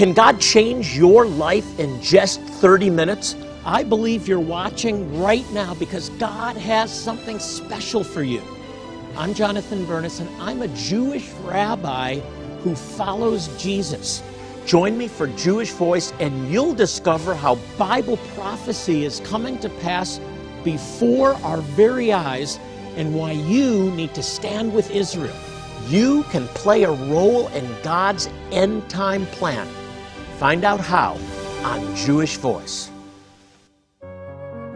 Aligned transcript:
Can 0.00 0.14
God 0.14 0.40
change 0.40 0.96
your 0.96 1.26
life 1.26 1.78
in 1.78 2.00
just 2.00 2.40
30 2.40 2.88
minutes? 2.88 3.36
I 3.66 3.84
believe 3.84 4.26
you're 4.26 4.40
watching 4.40 5.20
right 5.20 5.44
now 5.52 5.74
because 5.74 6.08
God 6.18 6.56
has 6.56 6.90
something 6.90 7.38
special 7.38 8.02
for 8.02 8.22
you. 8.22 8.40
I'm 9.14 9.34
Jonathan 9.34 9.84
Bernis, 9.84 10.20
and 10.20 10.30
I'm 10.40 10.62
a 10.62 10.68
Jewish 10.68 11.28
rabbi 11.42 12.20
who 12.62 12.74
follows 12.74 13.48
Jesus. 13.62 14.22
Join 14.64 14.96
me 14.96 15.06
for 15.06 15.26
Jewish 15.26 15.72
Voice, 15.72 16.14
and 16.18 16.50
you'll 16.50 16.72
discover 16.72 17.34
how 17.34 17.56
Bible 17.76 18.16
prophecy 18.34 19.04
is 19.04 19.20
coming 19.20 19.58
to 19.58 19.68
pass 19.68 20.18
before 20.64 21.34
our 21.44 21.58
very 21.58 22.10
eyes 22.10 22.58
and 22.96 23.14
why 23.14 23.32
you 23.32 23.90
need 23.90 24.14
to 24.14 24.22
stand 24.22 24.72
with 24.72 24.90
Israel. 24.92 25.36
You 25.88 26.22
can 26.30 26.48
play 26.48 26.84
a 26.84 26.90
role 26.90 27.48
in 27.48 27.68
God's 27.82 28.30
end 28.50 28.88
time 28.88 29.26
plan. 29.26 29.68
Find 30.40 30.64
out 30.64 30.80
how 30.80 31.18
on 31.64 31.94
Jewish 31.94 32.38
Voice. 32.38 32.90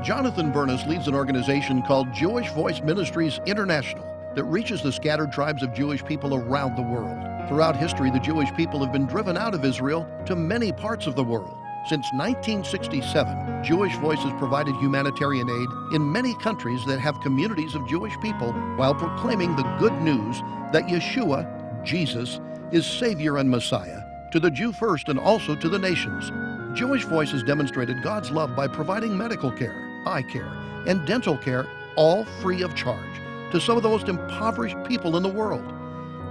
Jonathan 0.03 0.53
Bernis 0.53 0.85
leads 0.87 1.09
an 1.09 1.15
organization 1.15 1.81
called 1.81 2.13
Jewish 2.13 2.51
Voice 2.51 2.83
Ministries 2.83 3.41
International 3.47 4.05
that 4.35 4.45
reaches 4.45 4.83
the 4.83 4.93
scattered 4.93 5.33
tribes 5.33 5.63
of 5.63 5.73
Jewish 5.73 6.05
people 6.05 6.35
around 6.35 6.77
the 6.77 6.83
world. 6.83 7.17
Throughout 7.49 7.79
history, 7.79 8.11
the 8.11 8.19
Jewish 8.19 8.53
people 8.53 8.79
have 8.81 8.93
been 8.93 9.07
driven 9.07 9.39
out 9.39 9.55
of 9.55 9.65
Israel 9.65 10.07
to 10.27 10.37
many 10.37 10.71
parts 10.71 11.07
of 11.07 11.17
the 11.17 11.25
world. 11.25 11.57
Since 11.89 12.13
1967, 12.13 13.65
Jewish 13.65 13.97
Voice 13.97 14.19
has 14.19 14.39
provided 14.39 14.75
humanitarian 14.75 15.49
aid 15.49 15.95
in 15.95 16.13
many 16.13 16.35
countries 16.41 16.85
that 16.85 17.01
have 17.01 17.19
communities 17.23 17.75
of 17.75 17.89
Jewish 17.89 18.21
people 18.21 18.53
while 18.77 18.95
proclaiming 18.95 19.57
the 19.57 19.77
good 19.79 19.99
news 20.03 20.41
that 20.73 20.89
Yeshua, 20.89 21.83
Jesus, 21.83 22.39
is 22.71 22.85
Savior 22.85 23.39
and 23.39 23.49
Messiah 23.49 24.04
to 24.35 24.41
the 24.41 24.51
Jew 24.51 24.73
first 24.73 25.09
and 25.09 25.17
also 25.17 25.55
to 25.55 25.69
the 25.69 25.79
nations. 25.79 26.33
Jewish 26.77 27.05
Voices 27.05 27.45
demonstrated 27.45 28.03
God's 28.03 28.33
love 28.33 28.57
by 28.57 28.67
providing 28.67 29.17
medical 29.17 29.49
care, 29.49 30.03
eye 30.07 30.23
care, 30.23 30.53
and 30.89 31.07
dental 31.07 31.39
care, 31.39 31.69
all 31.95 32.25
free 32.43 32.63
of 32.63 32.75
charge, 32.75 33.21
to 33.53 33.61
some 33.61 33.77
of 33.77 33.85
the 33.85 33.89
most 33.89 34.09
impoverished 34.09 34.77
people 34.89 35.17
in 35.17 35.23
the 35.23 35.29
world. 35.29 35.73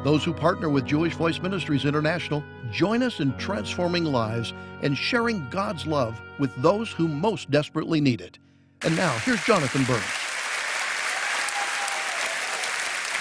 Those 0.03 0.21
who 0.21 0.33
partner 0.33 0.69
with 0.69 0.85
Jewish 0.85 1.13
Voice 1.13 1.39
Ministries 1.41 1.85
International 1.85 2.43
join 2.73 3.01
us 3.03 3.21
in 3.21 3.37
transforming 3.37 4.03
lives 4.03 4.51
and 4.81 4.97
sharing 4.97 5.49
God's 5.49 5.87
love 5.87 6.21
with 6.39 6.53
those 6.57 6.91
who 6.91 7.07
most 7.07 7.51
desperately 7.51 8.01
need 8.01 8.19
it. 8.19 8.37
And 8.81 8.97
now, 8.97 9.17
here's 9.19 9.41
Jonathan 9.45 9.85
Bernis. 9.85 10.03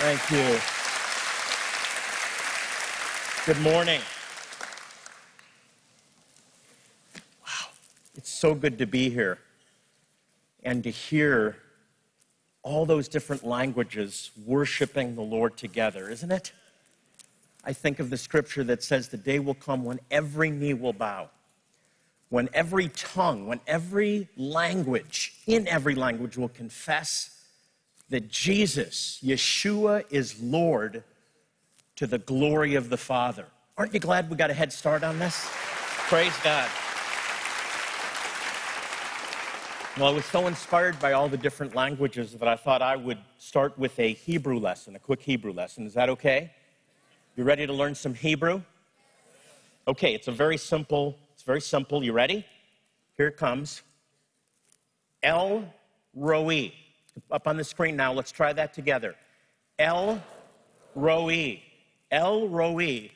Thank 0.02 0.28
you. 0.33 0.58
Good 3.46 3.62
morning. 3.62 4.00
Wow, 7.45 7.70
it's 8.17 8.31
so 8.42 8.56
good 8.56 8.76
to 8.76 8.86
be 8.86 9.08
here 9.08 9.38
and 10.64 10.82
to 10.82 10.90
hear 10.90 11.56
all 12.64 12.84
those 12.84 13.06
different 13.06 13.44
languages 13.44 14.32
worshiping 14.44 15.14
the 15.14 15.22
Lord 15.22 15.56
together, 15.56 16.10
isn't 16.10 16.32
it? 16.32 16.50
I 17.62 17.72
think 17.72 18.00
of 18.00 18.10
the 18.10 18.16
scripture 18.16 18.64
that 18.64 18.82
says 18.82 19.06
the 19.06 19.16
day 19.16 19.38
will 19.38 19.54
come 19.54 19.84
when 19.84 20.00
every 20.10 20.50
knee 20.50 20.74
will 20.74 20.92
bow, 20.92 21.30
when 22.30 22.48
every 22.52 22.88
tongue, 22.88 23.46
when 23.46 23.60
every 23.68 24.26
language, 24.36 25.34
in 25.46 25.68
every 25.68 25.94
language, 25.94 26.36
will 26.36 26.48
confess 26.48 27.44
that 28.10 28.28
Jesus, 28.28 29.20
Yeshua, 29.22 30.02
is 30.10 30.42
Lord 30.42 31.04
to 31.94 32.08
the 32.08 32.18
glory 32.18 32.74
of 32.74 32.90
the 32.90 32.96
Father. 32.96 33.46
Aren't 33.78 33.94
you 33.94 34.00
glad 34.00 34.28
we 34.28 34.36
got 34.36 34.50
a 34.50 34.54
head 34.54 34.72
start 34.72 35.04
on 35.04 35.20
this? 35.20 35.46
Praise 36.08 36.34
God. 36.42 36.68
Well, 39.98 40.08
I 40.08 40.10
was 40.10 40.24
so 40.24 40.46
inspired 40.46 40.98
by 41.00 41.12
all 41.12 41.28
the 41.28 41.36
different 41.36 41.74
languages 41.74 42.33
that 42.33 42.48
I 42.48 42.56
thought 42.56 42.80
I 42.80 42.96
would 42.96 43.18
start 43.36 43.78
with 43.78 43.98
a 44.00 44.14
Hebrew 44.14 44.58
lesson, 44.58 44.96
a 44.96 44.98
quick 44.98 45.20
Hebrew 45.20 45.52
lesson. 45.52 45.84
Is 45.84 45.92
that 45.92 46.08
okay? 46.08 46.50
You 47.36 47.44
ready 47.44 47.67
to 47.67 47.74
learn 47.74 47.94
some 47.94 48.14
Hebrew? 48.14 48.62
Okay, 49.86 50.14
it's 50.14 50.28
a 50.28 50.33
very 50.33 50.56
simple, 50.56 51.18
it's 51.34 51.42
very 51.42 51.61
simple. 51.61 52.02
You 52.02 52.14
ready? 52.14 52.46
Here 53.18 53.27
it 53.27 53.36
comes. 53.36 53.83
El 55.22 55.62
Roi. 56.14 56.72
Up 57.30 57.46
on 57.46 57.58
the 57.58 57.64
screen 57.64 57.94
now, 57.94 58.14
let's 58.14 58.33
try 58.33 58.55
that 58.55 58.72
together. 58.72 59.14
El 59.78 60.22
Roi. 60.94 61.61
El 62.11 62.48
Roi. 62.48 63.11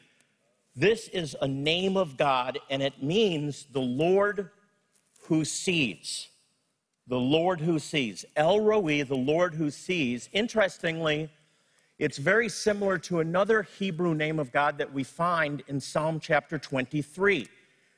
This 0.74 1.08
is 1.08 1.34
a 1.40 1.48
name 1.48 1.96
of 1.96 2.18
God, 2.18 2.58
and 2.68 2.82
it 2.82 3.02
means 3.02 3.64
the 3.72 3.80
Lord 3.80 4.50
who 5.22 5.42
sees. 5.42 6.28
The 7.08 7.18
Lord 7.18 7.60
who 7.60 7.78
sees. 7.78 8.24
El 8.34 8.60
Roi, 8.60 9.04
the 9.04 9.14
Lord 9.14 9.54
who 9.54 9.70
sees. 9.70 10.28
Interestingly, 10.32 11.30
it's 11.98 12.18
very 12.18 12.48
similar 12.48 12.98
to 12.98 13.20
another 13.20 13.62
Hebrew 13.62 14.14
name 14.14 14.38
of 14.38 14.50
God 14.52 14.76
that 14.78 14.92
we 14.92 15.04
find 15.04 15.62
in 15.68 15.80
Psalm 15.80 16.18
chapter 16.20 16.58
23. 16.58 17.48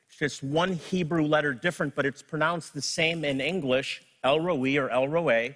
It's 0.07 0.17
just 0.17 0.43
one 0.43 0.73
Hebrew 0.73 1.25
letter 1.25 1.53
different, 1.53 1.95
but 1.95 2.05
it's 2.05 2.21
pronounced 2.21 2.73
the 2.73 2.81
same 2.81 3.25
in 3.25 3.41
English, 3.41 4.03
El 4.23 4.39
Roi 4.39 4.77
or 4.77 4.89
El 4.89 5.07
Roe, 5.07 5.53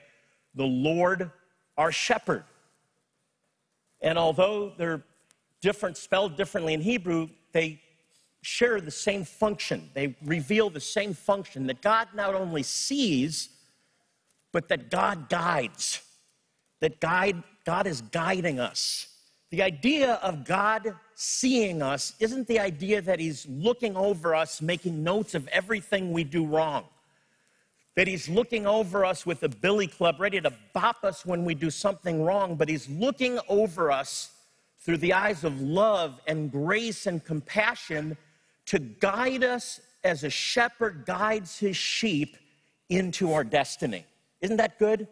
the 0.56 0.64
Lord 0.64 1.32
our 1.78 1.92
shepherd. 1.92 2.44
And 4.02 4.18
although 4.18 4.74
they're 4.78 5.04
different, 5.62 5.98
spelled 5.98 6.36
differently 6.36 6.74
in 6.74 6.82
Hebrew, 6.82 7.30
they 7.52 7.80
share 8.44 8.80
the 8.82 8.92
same 8.92 9.24
function. 9.24 9.90
They 9.94 10.16
reveal 10.24 10.70
the 10.70 10.80
same 10.80 11.14
function 11.14 11.66
that 11.68 11.82
God 11.82 12.10
not 12.14 12.36
only 12.36 12.64
sees, 12.64 13.50
but 14.52 14.70
that 14.70 14.92
God 14.92 15.30
guides. 15.30 16.02
That 16.80 17.00
God 17.00 17.44
God 17.66 17.88
is 17.88 18.02
guiding 18.02 18.60
us. 18.60 19.08
The 19.52 19.62
idea 19.62 20.14
of 20.16 20.44
God 20.44 20.96
seeing 21.16 21.82
us 21.82 22.14
isn't 22.20 22.48
the 22.48 22.60
idea 22.60 23.02
that 23.02 23.20
He's 23.20 23.46
looking 23.48 23.96
over 23.96 24.36
us, 24.36 24.62
making 24.62 25.04
notes 25.04 25.36
of 25.36 25.48
everything 25.50 26.12
we 26.12 26.24
do 26.24 26.46
wrong. 26.46 26.86
That 27.96 28.08
He's 28.08 28.28
looking 28.28 28.66
over 28.68 29.06
us 29.06 29.26
with 29.26 29.44
a 29.44 29.50
billy 29.50 29.88
club, 29.88 30.20
ready 30.20 30.42
to 30.42 30.52
bop 30.74 31.04
us 31.04 31.26
when 31.26 31.46
we 31.46 31.56
do 31.56 31.70
something 31.70 32.24
wrong, 32.24 32.56
but 32.56 32.68
He's 32.68 32.90
looking 32.90 33.40
over 33.48 33.92
us 33.92 34.32
through 34.80 34.98
the 34.98 35.14
eyes 35.14 35.46
of 35.46 35.62
love 35.62 36.20
and 36.28 36.52
grace 36.52 37.06
and 37.06 37.24
compassion 37.24 38.18
to 38.68 38.80
guide 38.80 39.44
us 39.44 39.80
as 40.04 40.24
a 40.24 40.30
shepherd 40.30 41.06
guides 41.06 41.58
his 41.60 41.78
sheep 41.78 42.38
into 42.90 43.34
our 43.34 43.44
destiny. 43.44 44.06
Isn't 44.42 44.58
that 44.58 44.80
good? 44.80 45.08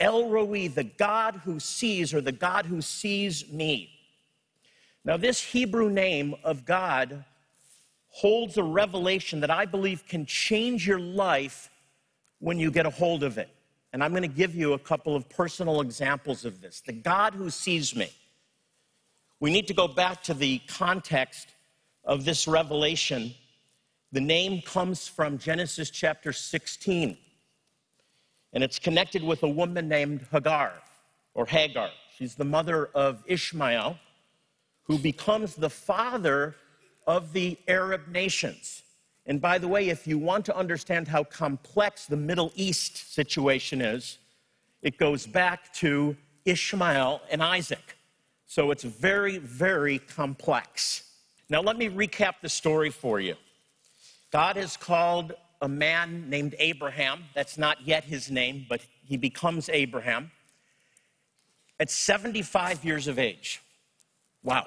El 0.00 0.28
Roi, 0.28 0.68
the 0.68 0.84
God 0.84 1.40
who 1.44 1.58
sees, 1.58 2.14
or 2.14 2.20
the 2.20 2.32
God 2.32 2.66
who 2.66 2.80
sees 2.80 3.50
me. 3.50 3.90
Now, 5.04 5.16
this 5.16 5.42
Hebrew 5.42 5.90
name 5.90 6.34
of 6.44 6.64
God 6.64 7.24
holds 8.08 8.56
a 8.56 8.62
revelation 8.62 9.40
that 9.40 9.50
I 9.50 9.64
believe 9.64 10.06
can 10.06 10.26
change 10.26 10.86
your 10.86 11.00
life 11.00 11.70
when 12.38 12.58
you 12.58 12.70
get 12.70 12.86
a 12.86 12.90
hold 12.90 13.22
of 13.22 13.38
it. 13.38 13.48
And 13.92 14.04
I'm 14.04 14.10
going 14.10 14.22
to 14.22 14.28
give 14.28 14.54
you 14.54 14.74
a 14.74 14.78
couple 14.78 15.16
of 15.16 15.28
personal 15.28 15.80
examples 15.80 16.44
of 16.44 16.60
this. 16.60 16.80
The 16.80 16.92
God 16.92 17.34
who 17.34 17.50
sees 17.50 17.96
me. 17.96 18.10
We 19.40 19.50
need 19.50 19.66
to 19.68 19.74
go 19.74 19.88
back 19.88 20.22
to 20.24 20.34
the 20.34 20.60
context 20.66 21.48
of 22.08 22.24
this 22.24 22.48
revelation. 22.48 23.32
The 24.10 24.20
name 24.20 24.62
comes 24.62 25.06
from 25.06 25.38
Genesis 25.38 25.90
chapter 25.90 26.32
16 26.32 27.16
and 28.54 28.64
it's 28.64 28.78
connected 28.78 29.22
with 29.22 29.42
a 29.42 29.48
woman 29.48 29.88
named 29.88 30.26
Hagar 30.32 30.72
or 31.34 31.44
Hagar. 31.44 31.90
She's 32.16 32.34
the 32.34 32.46
mother 32.46 32.86
of 32.94 33.22
Ishmael, 33.26 33.98
who 34.84 34.98
becomes 34.98 35.54
the 35.54 35.68
father 35.68 36.56
of 37.06 37.34
the 37.34 37.58
Arab 37.68 38.08
nations. 38.08 38.82
And 39.26 39.38
by 39.40 39.58
the 39.58 39.68
way, 39.68 39.90
if 39.90 40.06
you 40.06 40.18
want 40.18 40.46
to 40.46 40.56
understand 40.56 41.06
how 41.06 41.24
complex 41.24 42.06
the 42.06 42.16
Middle 42.16 42.50
East 42.54 43.12
situation 43.14 43.82
is, 43.82 44.18
it 44.80 44.96
goes 44.96 45.26
back 45.26 45.74
to 45.74 46.16
Ishmael 46.46 47.20
and 47.30 47.42
Isaac. 47.42 47.98
So 48.46 48.70
it's 48.70 48.84
very, 48.84 49.36
very 49.36 49.98
complex. 49.98 51.07
Now, 51.50 51.62
let 51.62 51.78
me 51.78 51.88
recap 51.88 52.34
the 52.42 52.48
story 52.48 52.90
for 52.90 53.20
you. 53.20 53.34
God 54.30 54.56
has 54.56 54.76
called 54.76 55.32
a 55.62 55.68
man 55.68 56.28
named 56.28 56.54
Abraham. 56.58 57.24
That's 57.34 57.56
not 57.56 57.86
yet 57.86 58.04
his 58.04 58.30
name, 58.30 58.66
but 58.68 58.82
he 59.04 59.16
becomes 59.16 59.68
Abraham 59.70 60.30
at 61.80 61.90
75 61.90 62.84
years 62.84 63.08
of 63.08 63.18
age. 63.18 63.62
Wow, 64.42 64.66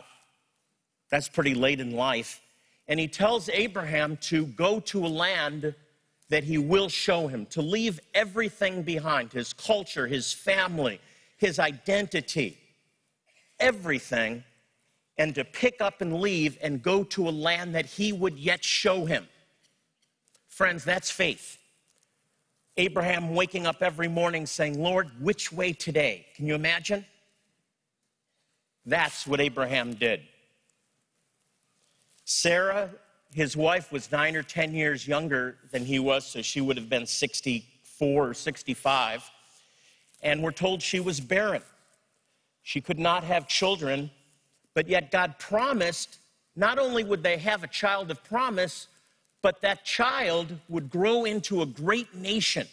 that's 1.10 1.30
pretty 1.30 1.54
late 1.54 1.80
in 1.80 1.92
life. 1.92 2.42
And 2.88 3.00
he 3.00 3.07
tells 3.07 3.48
Abraham 3.50 4.18
to 4.18 4.48
go 4.48 4.80
to 4.81 5.06
a 5.06 5.07
land 5.07 5.75
that 6.30 6.44
he 6.44 6.57
will 6.57 6.89
show 6.89 7.27
him, 7.27 7.45
to 7.48 7.62
leave 7.62 8.00
everything 8.13 8.81
behind 8.84 9.31
his 9.31 9.54
culture, 9.54 10.07
his 10.07 10.34
family, 10.34 11.00
his 11.38 11.60
identity, 11.60 12.57
everything, 13.60 14.44
and 15.22 15.36
to 15.36 15.46
pick 15.46 15.82
up 15.82 16.02
and 16.02 16.20
leave 16.20 16.58
and 16.64 16.82
go 16.82 17.04
to 17.04 17.30
a 17.30 17.34
land 17.48 17.76
that 17.76 17.86
he 17.86 18.12
would 18.12 18.40
yet 18.40 18.64
show 18.64 19.06
him. 19.06 19.28
Friends, 20.48 20.84
that's 20.84 21.12
faith. 21.12 21.60
Abraham 22.76 23.36
waking 23.36 23.68
up 23.68 23.84
every 23.84 24.08
morning 24.08 24.48
saying, 24.48 24.82
Lord, 24.82 25.12
which 25.20 25.52
way 25.52 25.74
today? 25.74 26.26
Can 26.36 26.48
you 26.48 26.56
imagine? 26.56 27.06
That's 28.84 29.28
what 29.28 29.40
Abraham 29.40 29.94
did. 29.94 30.22
Sarah, 32.26 32.90
his 33.32 33.56
wife, 33.56 33.92
was 33.92 34.12
nine 34.12 34.36
or 34.36 34.42
10 34.42 34.74
years 34.74 35.08
younger 35.08 35.58
than 35.72 35.86
he 35.86 36.00
was, 36.00 36.26
so 36.26 36.42
she 36.42 36.62
would 36.62 36.78
have 36.78 36.90
been 36.90 37.06
64 37.06 38.30
or 38.30 38.34
65. 38.34 39.30
And 40.24 40.42
we're 40.42 40.50
told 40.50 40.82
she 40.82 41.00
was 41.00 41.20
barren. 41.20 41.62
She 42.64 42.82
could 42.82 42.98
not 42.98 43.24
have 43.24 43.48
children, 43.48 44.10
but 44.74 44.88
yet 44.88 45.12
God 45.12 45.38
promised 45.40 46.18
not 46.56 46.80
only 46.80 47.04
would 47.04 47.24
they 47.24 47.38
have 47.38 47.64
a 47.64 47.68
child 47.68 48.12
of 48.12 48.24
promise, 48.24 48.88
but 49.42 49.62
that 49.62 49.86
child 49.86 50.54
would 50.70 50.90
grow 50.90 51.26
into 51.26 51.62
a 51.62 51.66
great 51.66 52.14
nation 52.14 52.68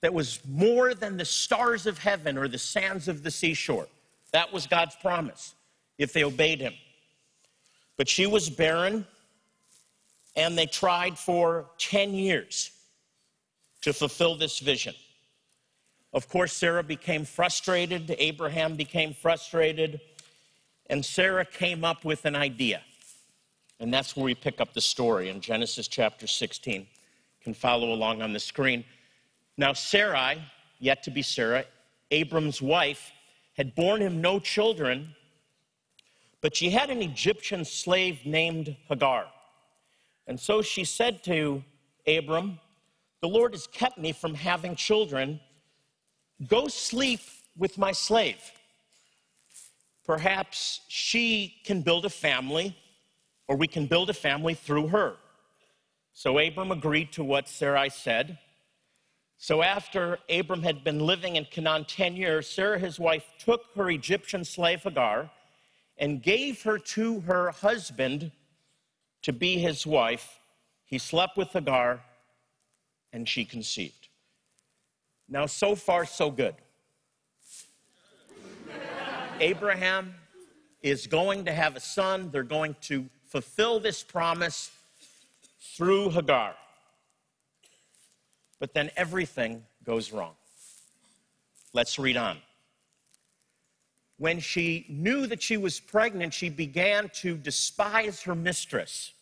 that 0.00 0.12
was 0.12 0.40
more 0.48 0.94
than 0.94 1.16
the 1.16 1.24
stars 1.24 1.86
of 1.86 1.98
heaven 1.98 2.38
or 2.38 2.48
the 2.48 2.58
sands 2.58 3.08
of 3.08 3.22
the 3.22 3.30
seashore. 3.30 3.86
That 4.32 4.52
was 4.52 4.66
God's 4.66 4.96
promise 4.96 5.54
if 5.98 6.12
they 6.12 6.24
obeyed 6.24 6.60
him. 6.60 6.72
But 7.96 8.08
she 8.08 8.26
was 8.26 8.48
barren, 8.48 9.06
and 10.34 10.56
they 10.56 10.66
tried 10.66 11.18
for 11.18 11.66
10 11.78 12.14
years 12.14 12.70
to 13.82 13.92
fulfill 13.92 14.36
this 14.36 14.58
vision. 14.58 14.94
Of 16.12 16.28
course, 16.28 16.52
Sarah 16.52 16.82
became 16.82 17.24
frustrated, 17.24 18.14
Abraham 18.18 18.74
became 18.74 19.12
frustrated, 19.12 20.00
and 20.90 21.04
Sarah 21.04 21.44
came 21.44 21.84
up 21.84 22.04
with 22.04 22.24
an 22.24 22.34
idea. 22.34 22.82
And 23.78 23.94
that's 23.94 24.16
where 24.16 24.24
we 24.24 24.34
pick 24.34 24.60
up 24.60 24.74
the 24.74 24.80
story 24.80 25.30
in 25.30 25.40
Genesis 25.40 25.86
chapter 25.86 26.26
16. 26.26 26.80
You 26.80 26.86
can 27.42 27.54
follow 27.54 27.92
along 27.92 28.20
on 28.20 28.32
the 28.32 28.40
screen. 28.40 28.84
Now, 29.56 29.72
Sarai, 29.72 30.42
yet 30.80 31.04
to 31.04 31.10
be 31.10 31.22
Sarah, 31.22 31.64
Abram's 32.10 32.60
wife, 32.60 33.12
had 33.56 33.74
borne 33.76 34.02
him 34.02 34.20
no 34.20 34.40
children, 34.40 35.14
but 36.40 36.56
she 36.56 36.70
had 36.70 36.90
an 36.90 37.02
Egyptian 37.02 37.64
slave 37.64 38.26
named 38.26 38.76
Hagar. 38.88 39.26
And 40.26 40.38
so 40.38 40.60
she 40.60 40.84
said 40.84 41.22
to 41.24 41.62
Abram, 42.06 42.58
The 43.20 43.28
Lord 43.28 43.52
has 43.52 43.68
kept 43.68 43.96
me 43.96 44.12
from 44.12 44.34
having 44.34 44.74
children. 44.74 45.40
Go 46.48 46.66
sleep 46.66 47.20
with 47.56 47.78
my 47.78 47.92
slave. 47.92 48.40
Perhaps 50.04 50.80
she 50.88 51.56
can 51.64 51.82
build 51.82 52.04
a 52.04 52.10
family 52.10 52.76
or 53.48 53.56
we 53.56 53.66
can 53.66 53.86
build 53.86 54.08
a 54.10 54.14
family 54.14 54.54
through 54.54 54.88
her. 54.88 55.16
So 56.12 56.38
Abram 56.38 56.70
agreed 56.70 57.12
to 57.12 57.24
what 57.24 57.48
Sarai 57.48 57.90
said. 57.90 58.38
So 59.38 59.62
after 59.62 60.18
Abram 60.28 60.62
had 60.62 60.84
been 60.84 61.00
living 61.00 61.36
in 61.36 61.46
Canaan 61.46 61.84
10 61.84 62.14
years, 62.14 62.48
Sarah, 62.48 62.78
his 62.78 63.00
wife, 63.00 63.24
took 63.38 63.62
her 63.74 63.90
Egyptian 63.90 64.44
slave 64.44 64.82
Hagar 64.82 65.30
and 65.96 66.22
gave 66.22 66.62
her 66.62 66.78
to 66.78 67.20
her 67.20 67.50
husband 67.50 68.32
to 69.22 69.32
be 69.32 69.58
his 69.58 69.86
wife. 69.86 70.38
He 70.84 70.98
slept 70.98 71.36
with 71.36 71.48
Hagar 71.48 72.02
and 73.12 73.28
she 73.28 73.44
conceived. 73.44 74.08
Now, 75.28 75.46
so 75.46 75.74
far, 75.74 76.04
so 76.04 76.30
good. 76.30 76.54
Abraham 79.40 80.14
is 80.82 81.06
going 81.06 81.46
to 81.46 81.52
have 81.52 81.74
a 81.74 81.80
son. 81.80 82.30
They're 82.30 82.42
going 82.42 82.76
to 82.82 83.06
fulfill 83.26 83.80
this 83.80 84.02
promise 84.02 84.70
through 85.76 86.10
Hagar. 86.10 86.54
But 88.58 88.74
then 88.74 88.90
everything 88.96 89.64
goes 89.84 90.12
wrong. 90.12 90.34
Let's 91.72 91.98
read 91.98 92.16
on. 92.16 92.38
When 94.18 94.40
she 94.40 94.84
knew 94.90 95.26
that 95.26 95.40
she 95.40 95.56
was 95.56 95.80
pregnant, 95.80 96.34
she 96.34 96.50
began 96.50 97.08
to 97.14 97.36
despise 97.36 98.20
her 98.22 98.34
mistress. 98.34 99.12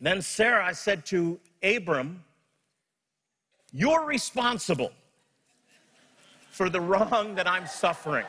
Then 0.00 0.22
Sarah 0.22 0.74
said 0.74 1.04
to 1.06 1.38
Abram, 1.62 2.24
You're 3.72 4.06
responsible 4.06 4.92
for 6.50 6.70
the 6.70 6.80
wrong 6.80 7.34
that 7.34 7.46
I'm 7.46 7.66
suffering. 7.66 8.26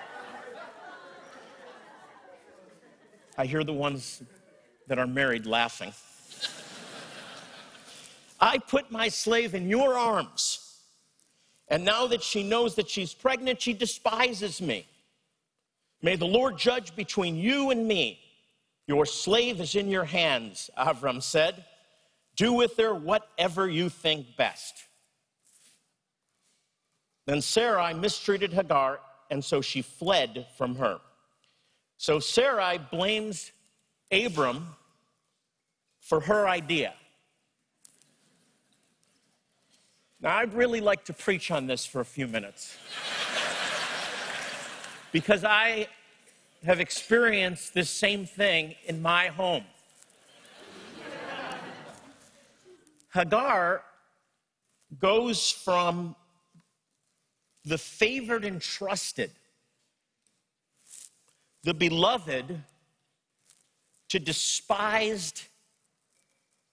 I 3.38 3.46
hear 3.46 3.64
the 3.64 3.74
ones 3.74 4.22
that 4.88 5.00
are 5.00 5.08
married 5.08 5.46
laughing. 5.46 5.94
I 8.40 8.58
put 8.58 8.92
my 8.92 9.10
slave 9.10 9.56
in 9.56 9.70
your 9.70 9.98
arms. 9.98 10.80
And 11.68 11.84
now 11.84 12.08
that 12.08 12.22
she 12.22 12.44
knows 12.44 12.76
that 12.76 12.90
she's 12.90 13.14
pregnant, 13.14 13.62
she 13.62 13.74
despises 13.74 14.62
me. 14.62 14.86
May 16.02 16.16
the 16.16 16.28
Lord 16.28 16.58
judge 16.58 16.96
between 16.96 17.36
you 17.36 17.72
and 17.72 17.88
me. 17.88 18.20
Your 18.88 19.06
slave 19.06 19.62
is 19.62 19.76
in 19.76 19.90
your 19.90 20.04
hands, 20.04 20.70
Avram 20.78 21.24
said. 21.24 21.64
Do 22.36 22.54
with 22.54 22.78
her 22.78 22.94
whatever 22.94 23.70
you 23.70 23.90
think 23.90 24.36
best. 24.36 24.76
Then 27.26 27.42
Sarai 27.42 27.94
mistreated 27.94 28.52
Hagar, 28.52 29.00
and 29.32 29.44
so 29.44 29.62
she 29.62 29.82
fled 29.82 30.46
from 30.58 30.76
her. 30.76 31.00
So 31.98 32.20
Sarai 32.20 32.80
blames 32.92 33.52
Abram 34.12 34.68
for 36.00 36.20
her 36.20 36.48
idea. 36.48 36.94
Now, 40.22 40.38
I'd 40.38 40.54
really 40.54 40.80
like 40.80 41.04
to 41.06 41.14
preach 41.14 41.52
on 41.52 41.68
this 41.68 41.86
for 41.86 42.00
a 42.00 42.06
few 42.06 42.28
minutes. 42.28 42.78
because 45.12 45.44
I 45.44 45.88
have 46.66 46.80
experienced 46.80 47.74
this 47.74 47.90
same 47.90 48.26
thing 48.26 48.76
in 48.86 49.02
my 49.02 49.28
home. 49.28 49.66
Hagar 53.14 53.84
goes 55.00 55.52
from 55.52 56.16
the 57.66 57.78
favored 57.78 58.44
and 58.44 58.60
trusted, 58.60 59.32
the 61.64 61.74
beloved, 61.74 62.62
to 64.10 64.20
despised 64.20 65.44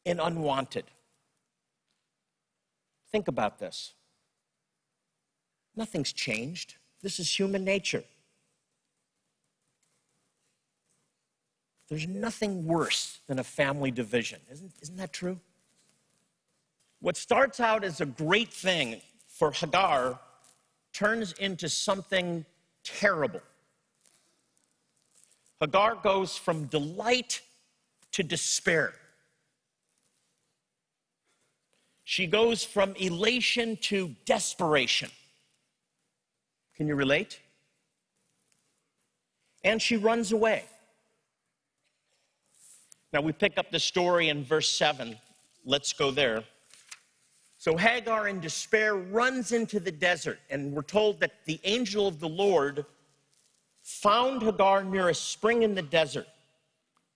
and 0.04 0.20
unwanted. 0.20 0.84
Think 3.10 3.28
about 3.28 3.58
this. 3.58 3.94
Nothing's 5.76 6.12
changed. 6.12 6.74
This 7.02 7.18
is 7.18 7.38
human 7.38 7.64
nature. 7.64 8.04
There's 11.88 12.06
nothing 12.06 12.66
worse 12.66 13.18
than 13.26 13.38
a 13.38 13.44
family 13.44 13.90
division. 13.90 14.40
Isn't, 14.50 14.72
isn't 14.80 14.96
that 14.96 15.12
true? 15.12 15.40
What 17.00 17.16
starts 17.16 17.58
out 17.58 17.82
as 17.82 18.00
a 18.00 18.06
great 18.06 18.52
thing 18.52 19.00
for 19.28 19.50
Hagar 19.50 20.20
turns 20.92 21.32
into 21.32 21.68
something 21.68 22.44
terrible. 22.84 23.40
Hagar 25.60 25.96
goes 25.96 26.36
from 26.36 26.64
delight 26.66 27.42
to 28.12 28.22
despair. 28.22 28.94
She 32.04 32.26
goes 32.26 32.64
from 32.64 32.94
elation 32.96 33.76
to 33.82 34.14
desperation. 34.24 35.10
Can 36.76 36.88
you 36.88 36.94
relate? 36.94 37.38
And 39.62 39.80
she 39.80 39.96
runs 39.96 40.32
away. 40.32 40.64
Now 43.12 43.20
we 43.20 43.32
pick 43.32 43.58
up 43.58 43.70
the 43.70 43.78
story 43.78 44.28
in 44.28 44.44
verse 44.44 44.70
7. 44.70 45.16
Let's 45.64 45.92
go 45.92 46.10
there. 46.10 46.42
So 47.58 47.76
Hagar, 47.76 48.28
in 48.28 48.40
despair, 48.40 48.94
runs 48.94 49.52
into 49.52 49.78
the 49.78 49.92
desert, 49.92 50.38
and 50.48 50.72
we're 50.72 50.80
told 50.80 51.20
that 51.20 51.44
the 51.44 51.60
angel 51.64 52.08
of 52.08 52.18
the 52.18 52.28
Lord 52.28 52.86
found 53.82 54.42
Hagar 54.42 54.84
near 54.84 55.08
a 55.08 55.14
spring 55.14 55.62
in 55.62 55.74
the 55.74 55.82
desert. 55.82 56.26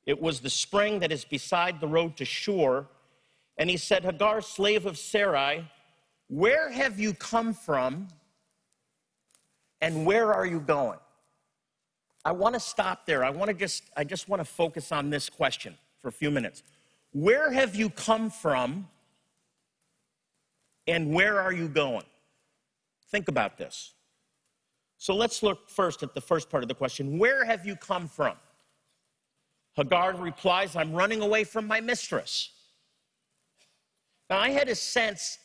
It 0.07 0.21
was 0.21 0.41
the 0.41 0.51
spring 0.51 1.01
that 1.01 1.13
is 1.13 1.25
beside 1.25 1.81
the 1.81 1.89
road 1.89 2.17
to 2.19 2.25
Shur. 2.25 2.87
And 3.57 3.71
he 3.71 3.77
said, 3.77 4.05
Hagar, 4.05 4.41
slave 4.41 4.87
of 4.87 4.99
Sarai, 4.99 5.65
where 6.29 6.71
have 6.71 6.99
you 6.99 7.15
come 7.15 7.55
from 7.55 8.09
and 9.81 10.05
where 10.07 10.33
are 10.33 10.47
you 10.47 10.61
going? 10.61 10.99
I 12.25 12.33
want 12.33 12.55
to 12.55 12.61
stop 12.61 13.07
there. 13.07 13.25
I 13.25 13.31
want 13.31 13.49
to 13.49 13.55
just 13.55 13.85
I 13.97 14.05
just 14.05 14.29
want 14.29 14.41
to 14.41 14.45
focus 14.45 14.93
on 14.93 15.11
this 15.11 15.29
question 15.29 15.77
for 16.01 16.09
a 16.09 16.13
few 16.13 16.31
minutes. 16.31 16.63
Where 17.13 17.51
have 17.51 17.75
you 17.75 17.91
come 17.91 18.31
from 18.31 18.89
and 20.87 21.15
where 21.15 21.41
are 21.41 21.53
you 21.53 21.69
going? 21.69 22.05
Think 23.11 23.29
about 23.29 23.59
this. 23.59 23.94
So 25.05 25.15
let's 25.15 25.43
look 25.43 25.69
first 25.69 26.03
at 26.03 26.15
the 26.15 26.21
first 26.23 26.49
part 26.49 26.65
of 26.65 26.69
the 26.71 26.75
question. 26.75 27.19
Where 27.19 27.45
have 27.45 27.67
you 27.67 27.77
come 27.77 28.09
from? 28.09 28.37
Hagar 29.75 30.17
replies, 30.17 30.77
I'm 30.77 30.95
running 30.95 31.21
away 31.21 31.45
from 31.45 31.67
my 31.67 31.79
mistress. 31.79 32.49
Now, 34.31 34.39
I 34.39 34.49
had 34.49 34.71
a 34.71 34.75
sense 34.75 35.41